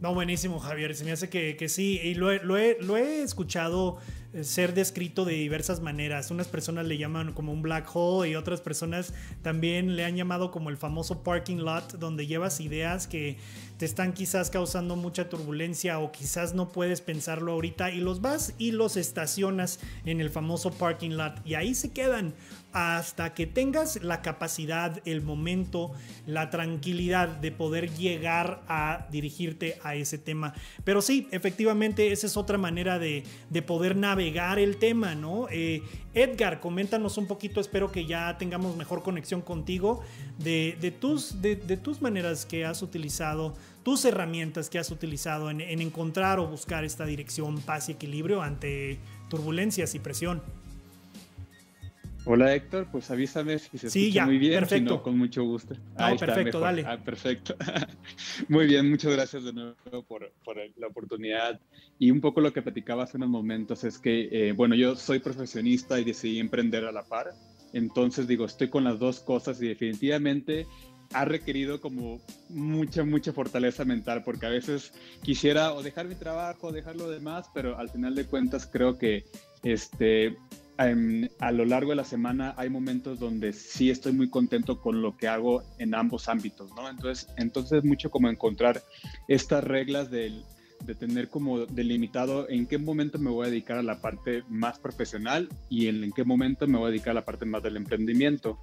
No, 0.00 0.14
buenísimo, 0.14 0.58
Javier. 0.60 0.96
Se 0.96 1.04
me 1.04 1.12
hace 1.12 1.28
que, 1.28 1.56
que 1.56 1.68
sí. 1.68 2.00
Y 2.02 2.14
lo 2.14 2.32
lo, 2.42 2.56
he, 2.56 2.78
lo 2.80 2.96
he, 2.96 3.22
escuchado 3.22 3.98
eh, 4.32 4.44
ser 4.44 4.72
descrito 4.72 5.26
de 5.26 5.34
diversas 5.34 5.82
maneras. 5.82 6.30
Unas 6.30 6.48
personas 6.48 6.86
le 6.86 6.96
llaman 6.96 7.34
como 7.34 7.52
un 7.52 7.60
black 7.60 7.90
hole 7.92 8.30
y 8.30 8.34
otras 8.34 8.62
personas 8.62 9.12
también 9.42 9.96
le 9.96 10.06
han 10.06 10.16
llamado 10.16 10.50
como 10.50 10.70
el 10.70 10.78
famoso 10.78 11.22
parking 11.22 11.58
lot, 11.58 11.98
donde 11.98 12.26
llevas 12.26 12.60
ideas 12.60 13.06
que 13.06 13.36
te 13.76 13.84
están 13.84 14.14
quizás 14.14 14.48
causando 14.48 14.96
mucha 14.96 15.28
turbulencia 15.28 15.98
o 15.98 16.12
quizás 16.12 16.54
no 16.54 16.70
puedes 16.70 17.02
pensarlo 17.02 17.52
ahorita 17.52 17.90
y 17.90 18.00
los 18.00 18.22
vas 18.22 18.54
y 18.56 18.70
los 18.70 18.96
estacionas 18.96 19.80
en 20.06 20.22
el 20.22 20.30
famoso 20.30 20.70
parking 20.70 21.10
lot 21.10 21.46
y 21.46 21.54
ahí 21.54 21.74
se 21.74 21.92
quedan 21.92 22.32
hasta 22.72 23.34
que 23.34 23.46
tengas 23.46 24.02
la 24.02 24.22
capacidad, 24.22 25.00
el 25.04 25.22
momento, 25.22 25.92
la 26.26 26.50
tranquilidad 26.50 27.28
de 27.28 27.50
poder 27.52 27.90
llegar 27.94 28.62
a 28.68 29.06
dirigirte 29.10 29.78
a 29.82 29.94
ese 29.94 30.18
tema. 30.18 30.54
Pero 30.84 31.02
sí, 31.02 31.28
efectivamente, 31.32 32.12
esa 32.12 32.26
es 32.26 32.36
otra 32.36 32.58
manera 32.58 32.98
de, 32.98 33.24
de 33.48 33.62
poder 33.62 33.96
navegar 33.96 34.58
el 34.58 34.76
tema, 34.76 35.14
¿no? 35.14 35.48
Eh, 35.50 35.82
Edgar, 36.14 36.60
coméntanos 36.60 37.18
un 37.18 37.26
poquito, 37.26 37.60
espero 37.60 37.92
que 37.92 38.06
ya 38.06 38.36
tengamos 38.38 38.76
mejor 38.76 39.02
conexión 39.02 39.42
contigo, 39.42 40.02
de, 40.38 40.76
de 40.80 40.90
tus, 40.90 41.40
de, 41.40 41.56
de, 41.56 41.76
tus 41.76 42.02
maneras 42.02 42.46
que 42.46 42.64
has 42.64 42.82
utilizado, 42.82 43.54
tus 43.84 44.04
herramientas 44.04 44.70
que 44.70 44.78
has 44.78 44.90
utilizado 44.90 45.50
en, 45.50 45.60
en 45.60 45.80
encontrar 45.80 46.38
o 46.40 46.46
buscar 46.46 46.84
esta 46.84 47.04
dirección, 47.04 47.60
paz 47.60 47.88
y 47.88 47.92
equilibrio 47.92 48.42
ante 48.42 48.98
turbulencias 49.28 49.94
y 49.94 50.00
presión. 50.00 50.42
Hola 52.32 52.54
Héctor, 52.54 52.86
pues 52.92 53.10
avísame 53.10 53.58
si 53.58 53.76
se 53.76 53.90
sí, 53.90 54.02
escucha 54.02 54.14
ya, 54.14 54.26
muy 54.26 54.38
bien, 54.38 54.60
perfecto. 54.60 54.90
si 54.90 54.96
no, 54.98 55.02
con 55.02 55.18
mucho 55.18 55.42
gusto. 55.42 55.74
No, 55.74 55.80
Ahí 55.96 56.16
perfecto, 56.16 56.58
está, 56.58 56.60
dale. 56.60 56.84
Ah, 56.86 56.96
perfecto. 56.96 57.56
muy 58.48 58.66
bien, 58.66 58.88
muchas 58.88 59.12
gracias 59.14 59.42
de 59.42 59.52
nuevo 59.52 59.74
por, 60.06 60.30
por, 60.44 60.56
la 60.76 60.86
oportunidad. 60.86 61.60
Y 61.98 62.12
un 62.12 62.20
poco 62.20 62.40
lo 62.40 62.52
que 62.52 62.62
platicaba 62.62 63.02
hace 63.02 63.16
unos 63.16 63.30
momentos 63.30 63.82
es 63.82 63.98
que, 63.98 64.28
eh, 64.30 64.52
bueno, 64.52 64.76
yo 64.76 64.94
soy 64.94 65.18
profesionista 65.18 65.98
y 65.98 66.04
decidí 66.04 66.38
emprender 66.38 66.84
a 66.84 66.92
la 66.92 67.02
par. 67.02 67.32
Entonces, 67.72 68.28
digo, 68.28 68.44
estoy 68.44 68.68
con 68.68 68.84
las 68.84 69.00
dos 69.00 69.18
cosas 69.18 69.60
y 69.60 69.66
definitivamente 69.66 70.68
ha 71.12 71.24
requerido 71.24 71.80
como 71.80 72.20
mucha, 72.48 73.02
mucha 73.02 73.32
fortaleza 73.32 73.84
mental, 73.84 74.22
porque 74.22 74.46
a 74.46 74.50
veces 74.50 74.92
quisiera 75.24 75.72
o 75.74 75.82
dejar 75.82 76.06
mi 76.06 76.14
trabajo, 76.14 76.68
o 76.68 76.72
dejar 76.72 76.94
lo 76.94 77.10
demás, 77.10 77.50
pero 77.52 77.76
al 77.76 77.88
final 77.88 78.14
de 78.14 78.24
cuentas 78.26 78.68
creo 78.70 78.98
que 78.98 79.24
este, 79.64 80.36
a 81.40 81.52
lo 81.52 81.64
largo 81.66 81.90
de 81.90 81.96
la 81.96 82.04
semana 82.04 82.54
hay 82.56 82.70
momentos 82.70 83.18
donde 83.18 83.52
sí 83.52 83.90
estoy 83.90 84.12
muy 84.12 84.30
contento 84.30 84.80
con 84.80 85.02
lo 85.02 85.16
que 85.16 85.28
hago 85.28 85.62
en 85.78 85.94
ambos 85.94 86.28
ámbitos, 86.28 86.74
¿no? 86.74 86.88
Entonces, 86.88 87.28
entonces 87.36 87.84
mucho 87.84 88.10
como 88.10 88.30
encontrar 88.30 88.82
estas 89.28 89.62
reglas 89.62 90.10
de 90.10 90.42
tener 90.98 91.28
como 91.28 91.66
delimitado 91.66 92.48
en 92.48 92.66
qué 92.66 92.78
momento 92.78 93.18
me 93.18 93.30
voy 93.30 93.46
a 93.46 93.50
dedicar 93.50 93.76
a 93.76 93.82
la 93.82 94.00
parte 94.00 94.42
más 94.48 94.78
profesional 94.78 95.48
y 95.68 95.88
en 95.88 96.10
qué 96.12 96.24
momento 96.24 96.66
me 96.66 96.78
voy 96.78 96.88
a 96.88 96.90
dedicar 96.90 97.10
a 97.10 97.20
la 97.20 97.24
parte 97.26 97.44
más 97.44 97.62
del 97.62 97.76
emprendimiento. 97.76 98.58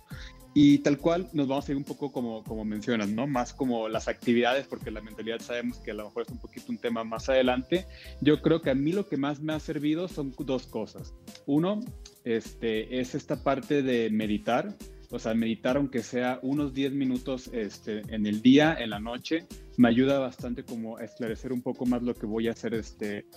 Y 0.59 0.79
tal 0.79 0.97
cual 0.97 1.29
nos 1.33 1.47
vamos 1.47 1.69
a 1.69 1.71
ir 1.71 1.77
un 1.77 1.83
poco 1.83 2.11
como, 2.11 2.43
como 2.43 2.65
mencionas, 2.65 3.09
¿no? 3.09 3.27
Más 3.27 3.53
como 3.53 3.87
las 3.89 4.07
actividades, 4.07 4.65
porque 4.65 4.89
la 4.89 5.01
mentalidad 5.01 5.39
sabemos 5.39 5.77
que 5.77 5.91
a 5.91 5.93
lo 5.93 6.05
mejor 6.05 6.23
es 6.23 6.29
un 6.29 6.39
poquito 6.39 6.71
un 6.71 6.79
tema 6.79 7.03
más 7.03 7.29
adelante. 7.29 7.85
Yo 8.21 8.41
creo 8.41 8.59
que 8.63 8.71
a 8.71 8.73
mí 8.73 8.91
lo 8.91 9.07
que 9.07 9.17
más 9.17 9.39
me 9.39 9.53
ha 9.53 9.59
servido 9.59 10.07
son 10.07 10.33
dos 10.35 10.65
cosas. 10.65 11.13
Uno, 11.45 11.81
este, 12.23 12.99
es 12.99 13.13
esta 13.13 13.43
parte 13.43 13.83
de 13.83 14.09
meditar, 14.09 14.75
o 15.11 15.19
sea, 15.19 15.35
meditar 15.35 15.77
aunque 15.77 16.01
sea 16.01 16.39
unos 16.41 16.73
10 16.73 16.93
minutos 16.93 17.51
este, 17.53 18.01
en 18.07 18.25
el 18.25 18.41
día, 18.41 18.75
en 18.79 18.89
la 18.89 18.99
noche, 18.99 19.45
me 19.77 19.89
ayuda 19.89 20.17
bastante 20.17 20.63
como 20.63 20.97
a 20.97 21.03
esclarecer 21.03 21.53
un 21.53 21.61
poco 21.61 21.85
más 21.85 22.01
lo 22.01 22.15
que 22.15 22.25
voy 22.25 22.47
a 22.47 22.53
hacer 22.53 22.73
este, 22.73 23.27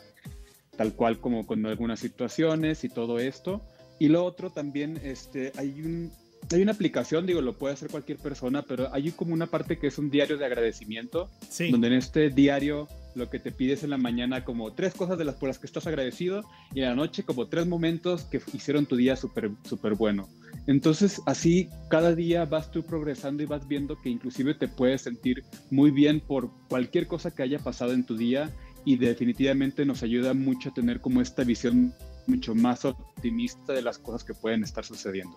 tal 0.74 0.94
cual 0.94 1.20
como 1.20 1.46
con 1.46 1.66
algunas 1.66 2.00
situaciones 2.00 2.82
y 2.82 2.88
todo 2.88 3.18
esto. 3.18 3.60
Y 3.98 4.08
lo 4.08 4.24
otro 4.24 4.48
también, 4.48 4.98
este, 5.04 5.52
hay 5.58 5.82
un, 5.82 6.10
hay 6.52 6.62
una 6.62 6.72
aplicación, 6.72 7.26
digo, 7.26 7.40
lo 7.40 7.56
puede 7.56 7.74
hacer 7.74 7.90
cualquier 7.90 8.18
persona, 8.18 8.62
pero 8.62 8.92
hay 8.92 9.10
como 9.12 9.34
una 9.34 9.46
parte 9.46 9.78
que 9.78 9.86
es 9.86 9.98
un 9.98 10.10
diario 10.10 10.36
de 10.36 10.46
agradecimiento, 10.46 11.30
sí. 11.48 11.70
donde 11.70 11.88
en 11.88 11.94
este 11.94 12.30
diario 12.30 12.88
lo 13.14 13.28
que 13.28 13.38
te 13.38 13.50
pides 13.52 13.82
en 13.82 13.90
la 13.90 13.98
mañana 13.98 14.44
como 14.44 14.72
tres 14.72 14.94
cosas 14.94 15.18
de 15.18 15.24
las 15.24 15.36
por 15.36 15.48
las 15.48 15.58
que 15.58 15.66
estás 15.66 15.86
agradecido 15.86 16.44
y 16.74 16.80
en 16.80 16.86
la 16.86 16.94
noche 16.94 17.24
como 17.24 17.48
tres 17.48 17.66
momentos 17.66 18.22
que 18.24 18.40
hicieron 18.52 18.86
tu 18.86 18.96
día 18.96 19.16
súper 19.16 19.50
súper 19.64 19.94
bueno. 19.94 20.28
Entonces 20.66 21.20
así 21.26 21.68
cada 21.88 22.14
día 22.14 22.44
vas 22.44 22.70
tú 22.70 22.84
progresando 22.84 23.42
y 23.42 23.46
vas 23.46 23.66
viendo 23.66 24.00
que 24.00 24.10
inclusive 24.10 24.54
te 24.54 24.68
puedes 24.68 25.02
sentir 25.02 25.44
muy 25.70 25.90
bien 25.90 26.20
por 26.20 26.50
cualquier 26.68 27.06
cosa 27.06 27.32
que 27.32 27.42
haya 27.42 27.58
pasado 27.58 27.92
en 27.92 28.04
tu 28.04 28.16
día 28.16 28.50
y 28.84 28.96
definitivamente 28.96 29.84
nos 29.84 30.02
ayuda 30.02 30.34
mucho 30.34 30.70
a 30.70 30.74
tener 30.74 31.00
como 31.00 31.20
esta 31.20 31.44
visión 31.44 31.92
mucho 32.26 32.54
más 32.54 32.84
optimista 32.84 33.72
de 33.72 33.82
las 33.82 33.98
cosas 33.98 34.24
que 34.24 34.34
pueden 34.34 34.62
estar 34.62 34.84
sucediendo. 34.84 35.36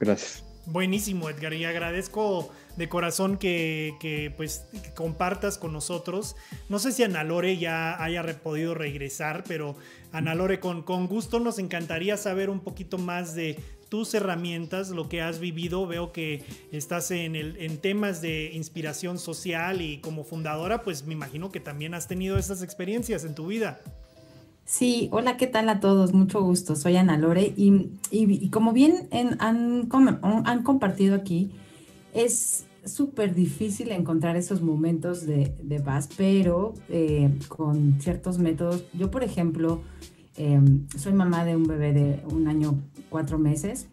Gracias. 0.00 0.44
Buenísimo, 0.66 1.28
Edgar, 1.28 1.52
y 1.52 1.66
agradezco 1.66 2.50
de 2.76 2.88
corazón 2.88 3.36
que, 3.36 3.96
que 4.00 4.32
pues 4.34 4.64
compartas 4.94 5.58
con 5.58 5.74
nosotros. 5.74 6.36
No 6.70 6.78
sé 6.78 6.92
si 6.92 7.02
Ana 7.02 7.22
Lore 7.22 7.58
ya 7.58 8.02
haya 8.02 8.24
podido 8.42 8.74
regresar, 8.74 9.44
pero 9.46 9.76
Ana 10.10 10.34
Lore, 10.34 10.60
con, 10.60 10.82
con 10.82 11.06
gusto 11.06 11.38
nos 11.38 11.58
encantaría 11.58 12.16
saber 12.16 12.48
un 12.48 12.60
poquito 12.60 12.96
más 12.96 13.34
de 13.34 13.60
tus 13.90 14.14
herramientas, 14.14 14.88
lo 14.88 15.08
que 15.08 15.20
has 15.20 15.38
vivido. 15.38 15.86
Veo 15.86 16.12
que 16.12 16.42
estás 16.72 17.10
en, 17.10 17.36
el, 17.36 17.58
en 17.58 17.78
temas 17.78 18.22
de 18.22 18.50
inspiración 18.54 19.18
social 19.18 19.82
y 19.82 19.98
como 19.98 20.24
fundadora, 20.24 20.82
pues 20.82 21.04
me 21.04 21.12
imagino 21.12 21.52
que 21.52 21.60
también 21.60 21.92
has 21.92 22.08
tenido 22.08 22.38
esas 22.38 22.62
experiencias 22.62 23.24
en 23.24 23.34
tu 23.34 23.46
vida. 23.46 23.82
Sí, 24.66 25.10
hola, 25.12 25.36
¿qué 25.36 25.46
tal 25.46 25.68
a 25.68 25.78
todos? 25.78 26.14
Mucho 26.14 26.42
gusto, 26.42 26.74
soy 26.74 26.96
Ana 26.96 27.18
Lore 27.18 27.52
y, 27.54 27.90
y, 28.10 28.48
como 28.48 28.72
bien 28.72 29.08
en, 29.10 29.36
han, 29.40 29.90
han, 29.92 30.62
compartido 30.62 31.14
aquí, 31.14 31.50
es 32.14 32.64
súper 32.82 33.34
difícil 33.34 33.92
encontrar 33.92 34.36
esos 34.36 34.62
momentos 34.62 35.26
de, 35.26 35.54
de 35.62 35.80
paz, 35.80 36.08
pero 36.16 36.72
eh, 36.88 37.30
con 37.48 38.00
ciertos 38.00 38.38
métodos. 38.38 38.84
Yo, 38.94 39.10
por 39.10 39.22
ejemplo, 39.22 39.82
eh, 40.38 40.60
soy 40.96 41.12
mamá 41.12 41.44
de 41.44 41.56
un 41.56 41.64
bebé 41.64 41.92
de 41.92 42.22
un 42.30 42.48
año, 42.48 42.80
cuatro 43.10 43.38
meses 43.38 43.86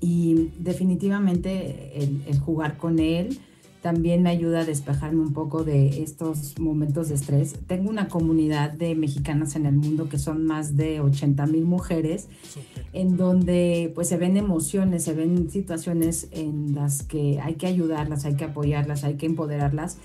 y 0.00 0.50
definitivamente 0.58 2.04
el 2.26 2.40
jugar 2.40 2.78
con 2.78 2.98
él, 2.98 3.38
también 3.80 4.22
me 4.22 4.30
ayuda 4.30 4.60
a 4.60 4.64
despejarme 4.64 5.20
un 5.20 5.32
poco 5.32 5.64
de 5.64 6.02
estos 6.02 6.58
momentos 6.58 7.08
de 7.08 7.14
estrés. 7.14 7.54
Tengo 7.66 7.88
una 7.88 8.08
comunidad 8.08 8.72
de 8.72 8.94
mexicanas 8.94 9.56
en 9.56 9.66
el 9.66 9.74
mundo 9.74 10.08
que 10.08 10.18
son 10.18 10.44
más 10.44 10.76
de 10.76 11.00
80 11.00 11.46
mil 11.46 11.64
mujeres, 11.64 12.28
Super. 12.42 12.86
en 12.92 13.16
donde 13.16 13.90
pues 13.94 14.08
se 14.08 14.18
ven 14.18 14.36
emociones, 14.36 15.04
se 15.04 15.14
ven 15.14 15.50
situaciones 15.50 16.28
en 16.32 16.74
las 16.74 17.02
que 17.02 17.40
hay 17.40 17.54
que 17.54 17.66
ayudarlas, 17.66 18.24
hay 18.24 18.34
que 18.34 18.44
apoyarlas, 18.44 19.04
hay 19.04 19.14
que 19.14 19.26
empoderarlas. 19.26 19.96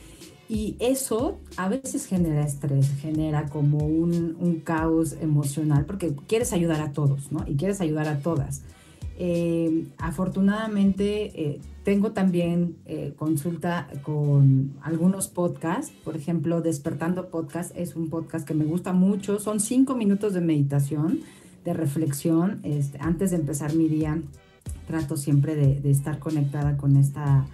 Y 0.48 0.76
eso 0.80 1.40
a 1.58 1.68
veces 1.68 2.06
genera 2.06 2.46
estrés, 2.46 2.92
genera 3.02 3.50
como 3.50 3.80
un, 3.80 4.38
un 4.40 4.60
caos 4.60 5.16
emocional, 5.20 5.86
porque 5.86 6.14
quieres 6.28 6.54
ayudar 6.54 6.82
a 6.82 6.94
todos, 6.94 7.32
¿no? 7.32 7.44
Y 7.48 7.56
quieres 7.56 7.82
ayudar 7.82 8.08
a 8.08 8.20
todas. 8.20 8.62
Eh, 9.18 9.88
afortunadamente 9.98 11.32
eh, 11.42 11.62
tengo 11.84 12.12
también 12.12 12.76
eh, 12.86 13.14
consulta 13.16 13.88
con 14.04 14.74
algunos 14.82 15.28
podcasts, 15.28 15.94
por 16.04 16.18
ejemplo, 16.18 16.62
Despertando 16.62 17.30
Podcast 17.30 17.72
es 17.78 17.96
un 17.96 18.10
podcast 18.10 18.46
que 18.46 18.54
me 18.54 18.66
gusta 18.66 18.92
mucho, 18.92 19.40
son 19.40 19.60
cinco 19.60 19.96
minutos 19.96 20.34
de 20.34 20.42
meditación, 20.42 21.22
de 21.64 21.74
reflexión. 21.74 22.60
Este, 22.64 22.98
antes 23.00 23.32
de 23.32 23.38
empezar 23.38 23.74
mi 23.74 23.88
día, 23.88 24.22
trato 24.88 25.16
siempre 25.16 25.56
de, 25.56 25.80
de 25.80 25.92
estar 25.92 26.20
conectada 26.20 26.76
con 26.76 26.98
esta, 26.98 27.46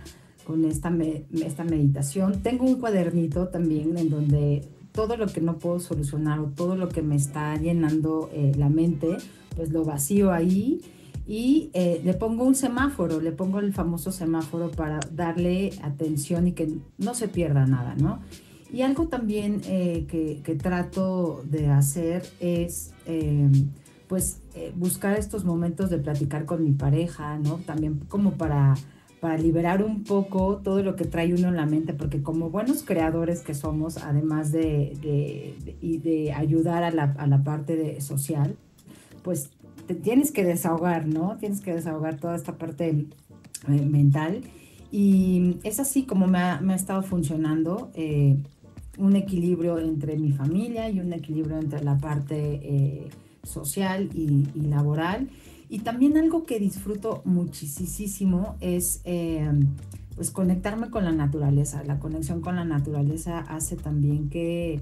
con 0.45 0.65
esta, 0.65 0.89
me, 0.89 1.26
esta 1.45 1.63
meditación. 1.63 2.41
Tengo 2.41 2.65
un 2.65 2.76
cuadernito 2.76 3.50
también 3.50 3.97
en 3.97 4.10
donde 4.10 4.67
todo 4.91 5.17
lo 5.17 5.28
que 5.28 5.41
no 5.41 5.58
puedo 5.58 5.80
solucionar 5.80 6.39
o 6.39 6.45
todo 6.47 6.76
lo 6.76 6.89
que 6.89 7.02
me 7.02 7.15
está 7.15 7.56
llenando 7.56 8.30
eh, 8.34 8.52
la 8.58 8.69
mente, 8.69 9.17
pues 9.56 9.71
lo 9.71 9.86
vacío 9.86 10.32
ahí 10.32 10.82
y 11.27 11.69
eh, 11.73 12.01
le 12.03 12.13
pongo 12.13 12.45
un 12.45 12.55
semáforo, 12.55 13.21
le 13.21 13.31
pongo 13.31 13.60
el 13.60 13.73
famoso 13.73 14.12
semáforo 14.12 14.71
para 14.71 14.99
darle 15.12 15.71
atención 15.81 16.47
y 16.47 16.53
que 16.53 16.69
no 16.97 17.13
se 17.13 17.27
pierda 17.27 17.65
nada, 17.65 17.95
¿no? 17.95 18.19
Y 18.73 18.81
algo 18.81 19.07
también 19.07 19.62
eh, 19.65 20.05
que, 20.07 20.41
que, 20.43 20.55
trato 20.55 21.43
de 21.45 21.67
hacer 21.67 22.23
es, 22.39 22.93
eh, 23.05 23.49
pues, 24.07 24.39
buscar 24.75 25.17
estos 25.17 25.43
momentos 25.43 25.89
de 25.89 25.97
platicar 25.97 26.45
con 26.45 26.63
mi 26.63 26.71
pareja, 26.71 27.38
¿no? 27.38 27.57
También 27.65 27.99
como 28.07 28.34
para, 28.34 28.75
para 29.19 29.38
liberar 29.38 29.84
un 29.84 30.03
poco 30.03 30.62
todo 30.63 30.81
lo 30.84 30.95
que 30.95 31.05
trae 31.05 31.34
uno 31.34 31.49
en 31.49 31.57
la 31.57 31.65
mente, 31.65 31.93
porque 31.93 32.23
como 32.23 32.49
buenos 32.49 32.84
creadores 32.84 33.41
que 33.41 33.53
somos, 33.53 33.97
además 33.97 34.51
de, 34.51 34.97
de, 35.01 35.99
de, 35.99 36.31
ayudar 36.34 36.84
a 36.84 36.91
la, 36.91 37.13
a 37.17 37.27
la 37.27 37.43
parte 37.43 37.99
social, 37.99 38.55
pues 39.21 39.51
te 39.88 39.95
tienes 39.95 40.31
que 40.31 40.43
desahogar, 40.43 41.07
¿no? 41.07 41.38
Tienes 41.38 41.62
que 41.62 41.73
desahogar 41.73 42.17
toda 42.17 42.36
esta 42.36 42.57
parte 42.57 43.07
eh, 43.67 43.86
mental. 43.86 44.41
Y 44.91 45.57
es 45.63 45.79
así 45.79 46.03
como 46.03 46.27
me 46.27 46.39
ha, 46.39 46.62
me 46.62 46.73
ha 46.73 46.75
estado 46.75 47.03
funcionando 47.03 47.91
eh, 47.93 48.38
un 48.97 49.15
equilibrio 49.15 49.79
entre 49.79 50.17
mi 50.17 50.31
familia 50.31 50.89
y 50.89 50.99
un 50.99 51.13
equilibrio 51.13 51.57
entre 51.57 51.84
la 51.84 51.97
parte 51.97 52.60
eh, 52.63 53.10
social 53.43 54.10
y, 54.13 54.45
laboral. 54.62 55.29
Y 55.69 55.79
también 55.79 56.17
algo 56.17 56.43
que 56.43 56.60
disfruto 56.60 57.21
muchísimo 57.23 58.57
es 58.60 59.01
pues 60.15 60.29
conectarme 60.31 60.89
con 60.89 61.05
la 61.05 61.13
naturaleza. 61.13 61.81
La 61.86 61.97
conexión 61.97 62.41
con 62.41 62.57
la 62.57 62.65
naturaleza 62.65 63.39
hace 63.39 63.77
también 63.77 64.29
que 64.29 64.81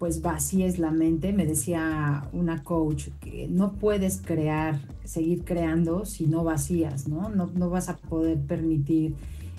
pues 0.00 0.22
vacíes 0.22 0.78
la 0.78 0.90
mente. 0.90 1.32
Me 1.34 1.46
decía 1.46 2.26
una 2.32 2.64
coach 2.64 3.08
que 3.20 3.46
no 3.48 3.74
puedes 3.74 4.22
crear, 4.24 4.80
seguir 5.04 5.44
creando 5.44 6.06
si 6.06 6.26
no 6.26 6.42
vacías, 6.42 7.06
¿no? 7.06 7.28
No, 7.28 7.68
vas 7.68 7.90
a 7.90 7.98
poder 7.98 8.40
permitir 8.40 9.14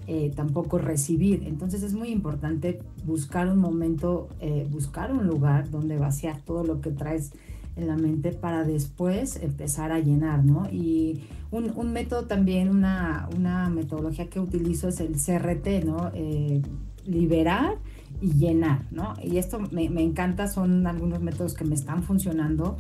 eh, 0.08 0.34
tampoco 0.36 0.80
recibir. 0.80 1.44
Entonces 1.46 1.84
es 1.84 1.94
muy 1.94 2.10
importante 2.10 2.80
buscar 3.06 3.50
un 3.50 3.60
momento, 3.60 4.30
eh, 4.40 4.68
buscar 4.70 5.14
un 5.14 5.28
lugar 5.28 5.70
donde 5.70 6.00
vaciar 6.00 6.42
todo 6.42 6.64
lo 6.64 6.82
que 6.82 6.90
traes 6.90 7.34
en 7.76 7.88
la 7.88 7.96
mente 7.96 8.32
para 8.32 8.64
después 8.64 9.36
empezar 9.44 9.92
a 9.92 10.00
llenar, 10.00 10.44
¿no? 10.44 10.68
Y 10.72 11.22
un, 11.52 11.94
método 11.94 12.26
también, 12.26 12.70
una, 12.70 13.30
una, 13.38 13.70
metodología 13.70 14.28
que 14.28 14.40
utilizo 14.40 14.88
es 14.88 15.02
el 15.02 15.14
CRT, 15.14 15.86
¿no? 15.86 16.10
Eh, 16.16 16.64
liberar 17.06 17.78
y 18.22 18.34
llenar, 18.34 18.86
¿no? 18.92 19.14
Y 19.24 19.38
esto 19.38 19.60
me, 19.72 19.90
me, 19.90 20.04
encanta, 20.04 20.48
son 20.48 20.86
algunos 20.86 21.22
métodos 21.22 21.54
que 21.56 21.66
me 21.66 21.76
están 21.76 22.04
funcionando 22.04 22.78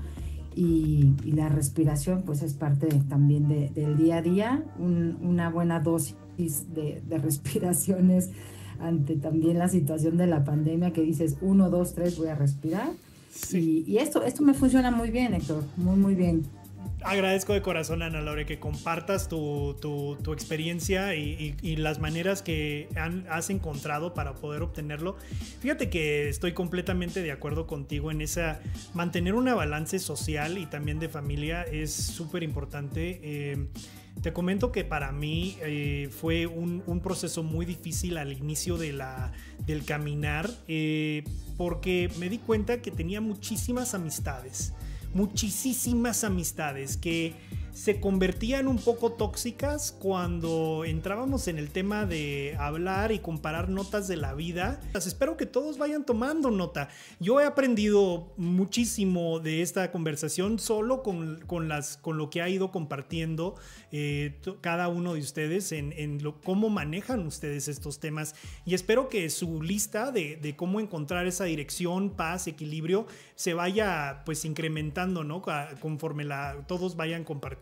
y, 0.55 1.13
y 1.23 1.31
la 1.31 1.49
respiración 1.49 2.23
pues 2.23 2.43
es 2.43 2.53
parte 2.53 2.87
también 3.09 3.47
de, 3.47 3.69
del 3.69 3.97
día 3.97 4.17
a 4.17 4.21
día, 4.21 4.63
un, 4.77 5.17
una 5.21 5.49
buena 5.49 5.79
dosis 5.79 6.15
de, 6.73 7.01
de, 7.07 7.17
respiraciones 7.17 8.29
ante 8.79 9.15
también 9.15 9.59
la 9.59 9.67
situación 9.67 10.17
de 10.17 10.27
la 10.27 10.43
pandemia 10.43 10.91
que 10.93 11.01
dices 11.01 11.37
uno, 11.41 11.69
dos, 11.69 11.93
tres, 11.93 12.17
voy 12.17 12.27
a 12.27 12.35
respirar. 12.35 12.89
Sí. 13.31 13.83
Y, 13.87 13.93
y, 13.93 13.97
esto, 13.97 14.23
esto 14.23 14.43
me 14.43 14.53
funciona 14.53 14.91
muy 14.91 15.09
bien, 15.09 15.33
Héctor, 15.33 15.63
muy, 15.77 15.95
muy 15.95 16.15
bien 16.15 16.43
agradezco 17.03 17.53
de 17.53 17.61
corazón, 17.61 18.01
Ana 18.01 18.21
Laure, 18.21 18.45
que 18.45 18.59
compartas 18.59 19.27
tu, 19.27 19.75
tu, 19.79 20.33
experiencia 20.33 21.15
y, 21.15 21.55
y, 21.61 21.69
y, 21.69 21.75
las 21.75 21.99
maneras 21.99 22.41
que 22.41 22.87
han, 22.95 23.25
has 23.29 23.49
encontrado 23.49 24.13
para 24.13 24.35
poder 24.35 24.61
obtenerlo. 24.61 25.17
Fíjate 25.59 25.89
que 25.89 26.29
estoy 26.29 26.53
completamente 26.53 27.21
de 27.21 27.31
acuerdo 27.31 27.67
contigo 27.67 28.11
en 28.11 28.21
esa. 28.21 28.59
Mantener 28.93 29.33
una 29.33 29.55
balance 29.55 29.99
social 29.99 30.57
y 30.57 30.65
también 30.65 30.99
de 30.99 31.09
familia 31.09 31.63
es 31.63 31.93
súper 31.93 32.43
importante. 32.43 33.19
Eh, 33.23 33.67
te 34.21 34.33
comento 34.33 34.71
que 34.71 34.83
para 34.83 35.11
mí 35.11 35.57
eh, 35.61 36.09
fue 36.11 36.45
un, 36.45 36.83
un, 36.85 36.99
proceso 36.99 37.43
muy 37.43 37.65
difícil 37.65 38.17
al 38.17 38.31
inicio 38.33 38.77
de 38.77 38.93
la, 38.93 39.31
del 39.65 39.83
caminar, 39.83 40.49
eh, 40.67 41.23
porque 41.57 42.11
me 42.19 42.29
di 42.29 42.37
cuenta 42.37 42.81
que 42.81 42.91
tenía 42.91 43.21
muchísimas 43.21 43.95
amistades 43.95 44.73
muchísimas 45.13 46.23
amistades 46.23 46.95
que 46.95 47.33
se 47.73 47.99
convertían 47.99 48.67
un 48.67 48.77
poco 48.77 49.13
tóxicas 49.13 49.95
cuando 49.97 50.83
entrábamos 50.85 51.47
en 51.47 51.57
el 51.57 51.69
tema 51.69 52.05
de 52.05 52.55
hablar 52.59 53.11
y 53.11 53.19
comparar 53.19 53.69
notas 53.69 54.07
de 54.07 54.17
la 54.17 54.33
vida. 54.33 54.81
Espero 54.93 55.37
que 55.37 55.45
todos 55.45 55.77
vayan 55.77 56.05
tomando 56.05 56.51
nota. 56.51 56.89
Yo 57.19 57.39
he 57.39 57.45
aprendido 57.45 58.33
muchísimo 58.35 59.39
de 59.39 59.61
esta 59.61 59.91
conversación 59.91 60.59
solo 60.59 61.01
con, 61.01 61.39
con 61.47 61.69
las, 61.69 61.97
con 61.97 62.17
lo 62.17 62.29
que 62.29 62.41
ha 62.41 62.49
ido 62.49 62.71
compartiendo 62.71 63.55
eh, 63.91 64.39
cada 64.59 64.89
uno 64.89 65.13
de 65.13 65.21
ustedes 65.21 65.71
en, 65.71 65.93
en 65.93 66.19
cómo 66.43 66.69
manejan 66.69 67.25
ustedes 67.25 67.67
estos 67.67 67.99
temas. 67.99 68.35
Y 68.65 68.73
espero 68.73 69.07
que 69.07 69.29
su 69.29 69.61
lista 69.61 70.11
de, 70.11 70.35
de 70.35 70.55
cómo 70.55 70.79
encontrar 70.79 71.25
esa 71.25 71.45
dirección, 71.45 72.09
paz, 72.11 72.47
equilibrio, 72.47 73.07
se 73.35 73.53
vaya 73.53 74.23
pues 74.25 74.43
incrementando, 74.45 75.23
¿no? 75.23 75.41
Conforme 75.79 76.25
la, 76.25 76.65
todos 76.67 76.95
vayan 76.95 77.23
compartiendo 77.23 77.60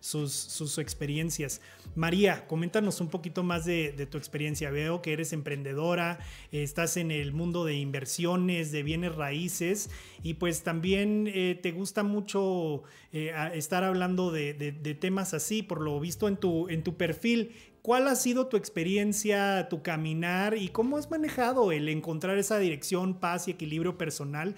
sus, 0.00 0.78
experiencias. 0.78 1.60
María, 1.94 2.46
coméntanos 2.46 3.00
un 3.00 3.08
poquito 3.08 3.42
más 3.42 3.64
de, 3.64 4.06
tu 4.10 4.18
experiencia. 4.18 4.70
Veo 4.70 5.02
que 5.02 5.12
eres 5.12 5.32
emprendedora, 5.32 6.18
estás 6.52 6.96
en 6.96 7.10
el 7.10 7.32
mundo 7.32 7.64
de 7.64 7.74
inversiones, 7.74 8.72
de 8.72 8.82
bienes 8.82 9.14
raíces 9.14 9.90
y 10.22 10.34
pues 10.34 10.62
también 10.62 11.30
eh, 11.32 11.58
te 11.60 11.72
gusta 11.72 12.02
mucho 12.02 12.82
eh, 13.12 13.32
estar 13.54 13.84
hablando 13.84 14.30
de, 14.30 14.54
temas 15.00 15.34
así, 15.34 15.62
por 15.62 15.80
lo 15.80 15.98
visto 16.00 16.28
en 16.28 16.36
tu, 16.36 16.68
en 16.68 16.82
tu 16.82 16.96
perfil. 16.96 17.52
¿Cuál 17.86 18.08
ha 18.08 18.16
sido 18.16 18.48
tu 18.48 18.56
experiencia, 18.56 19.68
tu 19.68 19.80
caminar 19.82 20.56
y 20.58 20.70
cómo 20.70 20.96
has 20.96 21.08
manejado 21.08 21.70
el 21.70 21.88
encontrar 21.88 22.36
esa 22.36 22.58
dirección, 22.58 23.20
paz 23.20 23.46
y 23.46 23.52
equilibrio 23.52 23.96
personal 23.96 24.56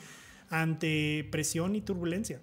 ante 0.49 1.29
presión 1.31 1.77
y 1.77 1.83
turbulencia? 1.83 2.41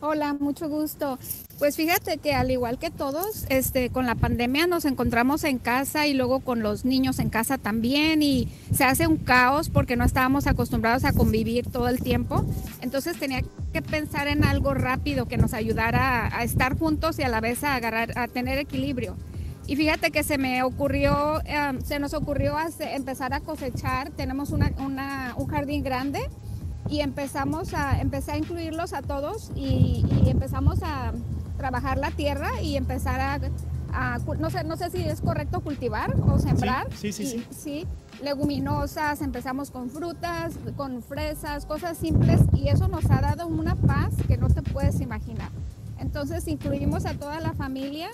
Hola, 0.00 0.32
mucho 0.34 0.68
gusto. 0.68 1.18
Pues 1.58 1.74
fíjate 1.74 2.18
que 2.18 2.32
al 2.32 2.52
igual 2.52 2.78
que 2.78 2.88
todos, 2.88 3.46
este, 3.48 3.90
con 3.90 4.06
la 4.06 4.14
pandemia 4.14 4.68
nos 4.68 4.84
encontramos 4.84 5.42
en 5.42 5.58
casa 5.58 6.06
y 6.06 6.14
luego 6.14 6.38
con 6.38 6.62
los 6.62 6.84
niños 6.84 7.18
en 7.18 7.30
casa 7.30 7.58
también 7.58 8.22
y 8.22 8.48
se 8.72 8.84
hace 8.84 9.08
un 9.08 9.16
caos 9.16 9.70
porque 9.70 9.96
no 9.96 10.04
estábamos 10.04 10.46
acostumbrados 10.46 11.04
a 11.04 11.12
convivir 11.12 11.66
todo 11.66 11.88
el 11.88 12.00
tiempo. 12.00 12.44
Entonces 12.80 13.18
tenía 13.18 13.42
que 13.72 13.82
pensar 13.82 14.28
en 14.28 14.44
algo 14.44 14.72
rápido 14.72 15.26
que 15.26 15.36
nos 15.36 15.52
ayudara 15.52 16.30
a, 16.32 16.44
estar 16.44 16.78
juntos 16.78 17.18
y 17.18 17.24
a 17.24 17.28
la 17.28 17.40
vez 17.40 17.64
a 17.64 17.74
agarrar, 17.74 18.16
a 18.16 18.28
tener 18.28 18.58
equilibrio. 18.58 19.16
Y 19.66 19.74
fíjate 19.74 20.12
que 20.12 20.22
se 20.22 20.38
me 20.38 20.62
ocurrió, 20.62 21.40
eh, 21.44 21.76
se 21.84 21.98
nos 21.98 22.14
ocurrió 22.14 22.56
hacer, 22.56 22.94
empezar 22.94 23.34
a 23.34 23.40
cosechar. 23.40 24.10
Tenemos 24.10 24.50
un 24.50 25.46
jardín 25.48 25.82
grande 25.82 26.20
y 26.88 27.00
empezamos 27.00 27.74
a, 27.74 28.00
empecé 28.00 28.32
a 28.32 28.36
incluirlos 28.36 28.92
a 28.92 29.02
todos 29.02 29.50
y, 29.54 30.04
y 30.24 30.30
empezamos 30.30 30.82
a 30.82 31.12
trabajar 31.56 31.98
la 31.98 32.10
tierra 32.10 32.62
y 32.62 32.76
empezar 32.76 33.20
a, 33.20 33.40
a, 33.92 34.18
no, 34.38 34.50
sé, 34.50 34.64
no 34.64 34.76
sé 34.76 34.90
si 34.90 35.02
es 35.02 35.20
correcto 35.20 35.60
cultivar 35.60 36.14
o 36.20 36.38
sembrar. 36.38 36.86
Sí, 36.94 37.12
sí, 37.12 37.26
sí, 37.26 37.44
y, 37.50 37.54
sí. 37.54 37.86
leguminosas, 38.22 39.20
empezamos 39.20 39.70
con 39.70 39.90
frutas, 39.90 40.54
con 40.76 41.02
fresas, 41.02 41.66
cosas 41.66 41.98
simples 41.98 42.40
y 42.54 42.68
eso 42.68 42.88
nos 42.88 43.04
ha 43.10 43.20
dado 43.20 43.46
una 43.46 43.74
paz 43.74 44.14
que 44.26 44.36
no 44.36 44.48
te 44.48 44.62
puedes 44.62 45.00
imaginar. 45.00 45.50
Entonces 45.98 46.46
incluimos 46.48 47.06
a 47.06 47.14
toda 47.14 47.40
la 47.40 47.52
familia 47.54 48.08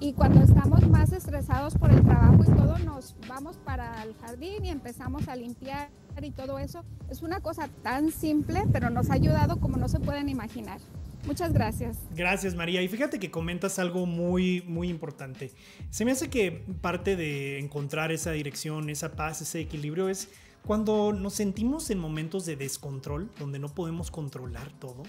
y 0.00 0.12
cuando 0.12 0.42
estamos 0.42 0.86
más 0.88 1.12
estresados 1.12 1.76
por 1.76 1.90
el 1.90 2.02
trabajo 2.02 2.42
y 2.42 2.46
todo, 2.46 2.78
nos 2.78 3.14
vamos 3.28 3.56
para 3.58 4.02
el 4.02 4.14
jardín 4.14 4.64
y 4.64 4.70
empezamos 4.70 5.28
a 5.28 5.36
limpiar 5.36 5.90
y 6.20 6.30
todo 6.30 6.58
eso. 6.58 6.84
Es 7.08 7.22
una 7.22 7.40
cosa 7.40 7.68
tan 7.82 8.10
simple, 8.10 8.64
pero 8.72 8.90
nos 8.90 9.10
ha 9.10 9.14
ayudado 9.14 9.60
como 9.60 9.76
no 9.76 9.88
se 9.88 10.00
pueden 10.00 10.28
imaginar. 10.28 10.80
Muchas 11.26 11.52
gracias. 11.52 11.98
Gracias 12.14 12.54
María. 12.54 12.82
Y 12.82 12.88
fíjate 12.88 13.18
que 13.18 13.30
comentas 13.30 13.78
algo 13.78 14.06
muy, 14.06 14.62
muy 14.66 14.88
importante. 14.88 15.52
Se 15.90 16.04
me 16.04 16.12
hace 16.12 16.30
que 16.30 16.64
parte 16.80 17.16
de 17.16 17.58
encontrar 17.58 18.12
esa 18.12 18.30
dirección, 18.32 18.88
esa 18.88 19.12
paz, 19.12 19.42
ese 19.42 19.60
equilibrio 19.60 20.08
es 20.08 20.28
cuando 20.66 21.12
nos 21.12 21.34
sentimos 21.34 21.90
en 21.90 21.98
momentos 21.98 22.44
de 22.46 22.56
descontrol, 22.56 23.30
donde 23.38 23.58
no 23.58 23.68
podemos 23.68 24.10
controlar 24.10 24.70
todo. 24.78 25.02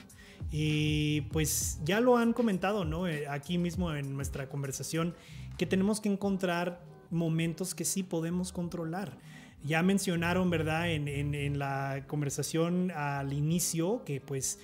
Y 0.51 1.21
pues 1.31 1.79
ya 1.83 1.99
lo 1.99 2.17
han 2.17 2.33
comentado, 2.33 2.85
¿no? 2.85 3.07
Eh, 3.07 3.27
aquí 3.27 3.57
mismo 3.57 3.93
en 3.93 4.15
nuestra 4.15 4.49
conversación, 4.49 5.15
que 5.57 5.65
tenemos 5.65 5.99
que 5.99 6.09
encontrar 6.09 6.81
momentos 7.12 7.75
que 7.75 7.85
sí 7.85 8.03
podemos 8.03 8.51
controlar. 8.51 9.17
Ya 9.63 9.83
mencionaron, 9.83 10.49
¿verdad? 10.49 10.89
En, 10.91 11.07
en, 11.07 11.35
en 11.35 11.59
la 11.59 12.05
conversación 12.07 12.91
al 12.91 13.33
inicio 13.33 14.03
que 14.05 14.21
pues 14.21 14.59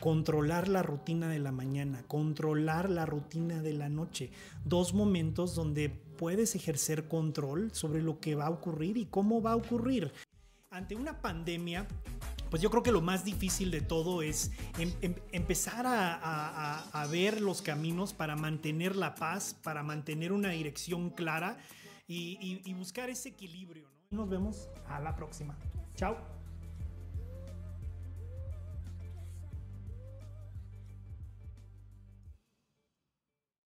controlar 0.00 0.68
la 0.68 0.82
rutina 0.82 1.28
de 1.28 1.38
la 1.38 1.50
mañana, 1.50 2.04
controlar 2.06 2.90
la 2.90 3.06
rutina 3.06 3.62
de 3.62 3.72
la 3.72 3.88
noche. 3.88 4.30
Dos 4.64 4.94
momentos 4.94 5.54
donde 5.54 5.98
puedes 6.18 6.54
ejercer 6.54 7.08
control 7.08 7.70
sobre 7.72 8.02
lo 8.02 8.20
que 8.20 8.34
va 8.34 8.48
a 8.48 8.50
ocurrir 8.50 8.98
y 8.98 9.06
cómo 9.06 9.40
va 9.40 9.52
a 9.52 9.56
ocurrir. 9.56 10.12
Ante 10.70 10.94
una 10.94 11.22
pandemia, 11.22 11.88
pues 12.50 12.60
yo 12.60 12.70
creo 12.70 12.82
que 12.82 12.92
lo 12.92 13.00
más 13.00 13.24
difícil 13.24 13.70
de 13.70 13.80
todo 13.80 14.20
es 14.20 14.50
em, 14.78 14.92
em, 15.00 15.14
empezar 15.32 15.86
a, 15.86 16.14
a, 16.14 17.02
a, 17.02 17.06
ver 17.06 17.40
los 17.40 17.62
caminos 17.62 18.12
para 18.12 18.36
mantener 18.36 18.96
la 18.96 19.14
paz, 19.14 19.54
para 19.62 19.82
mantener 19.82 20.32
una 20.32 20.50
dirección 20.50 21.08
clara 21.08 21.56
y, 22.06 22.36
y, 22.40 22.70
y 22.70 22.74
buscar 22.74 23.08
ese 23.08 23.30
equilibrio. 23.30 23.88
¿no? 24.10 24.18
Nos 24.18 24.28
vemos 24.28 24.68
a 24.88 25.00
la 25.00 25.16
próxima. 25.16 25.56
Chao. 25.94 26.37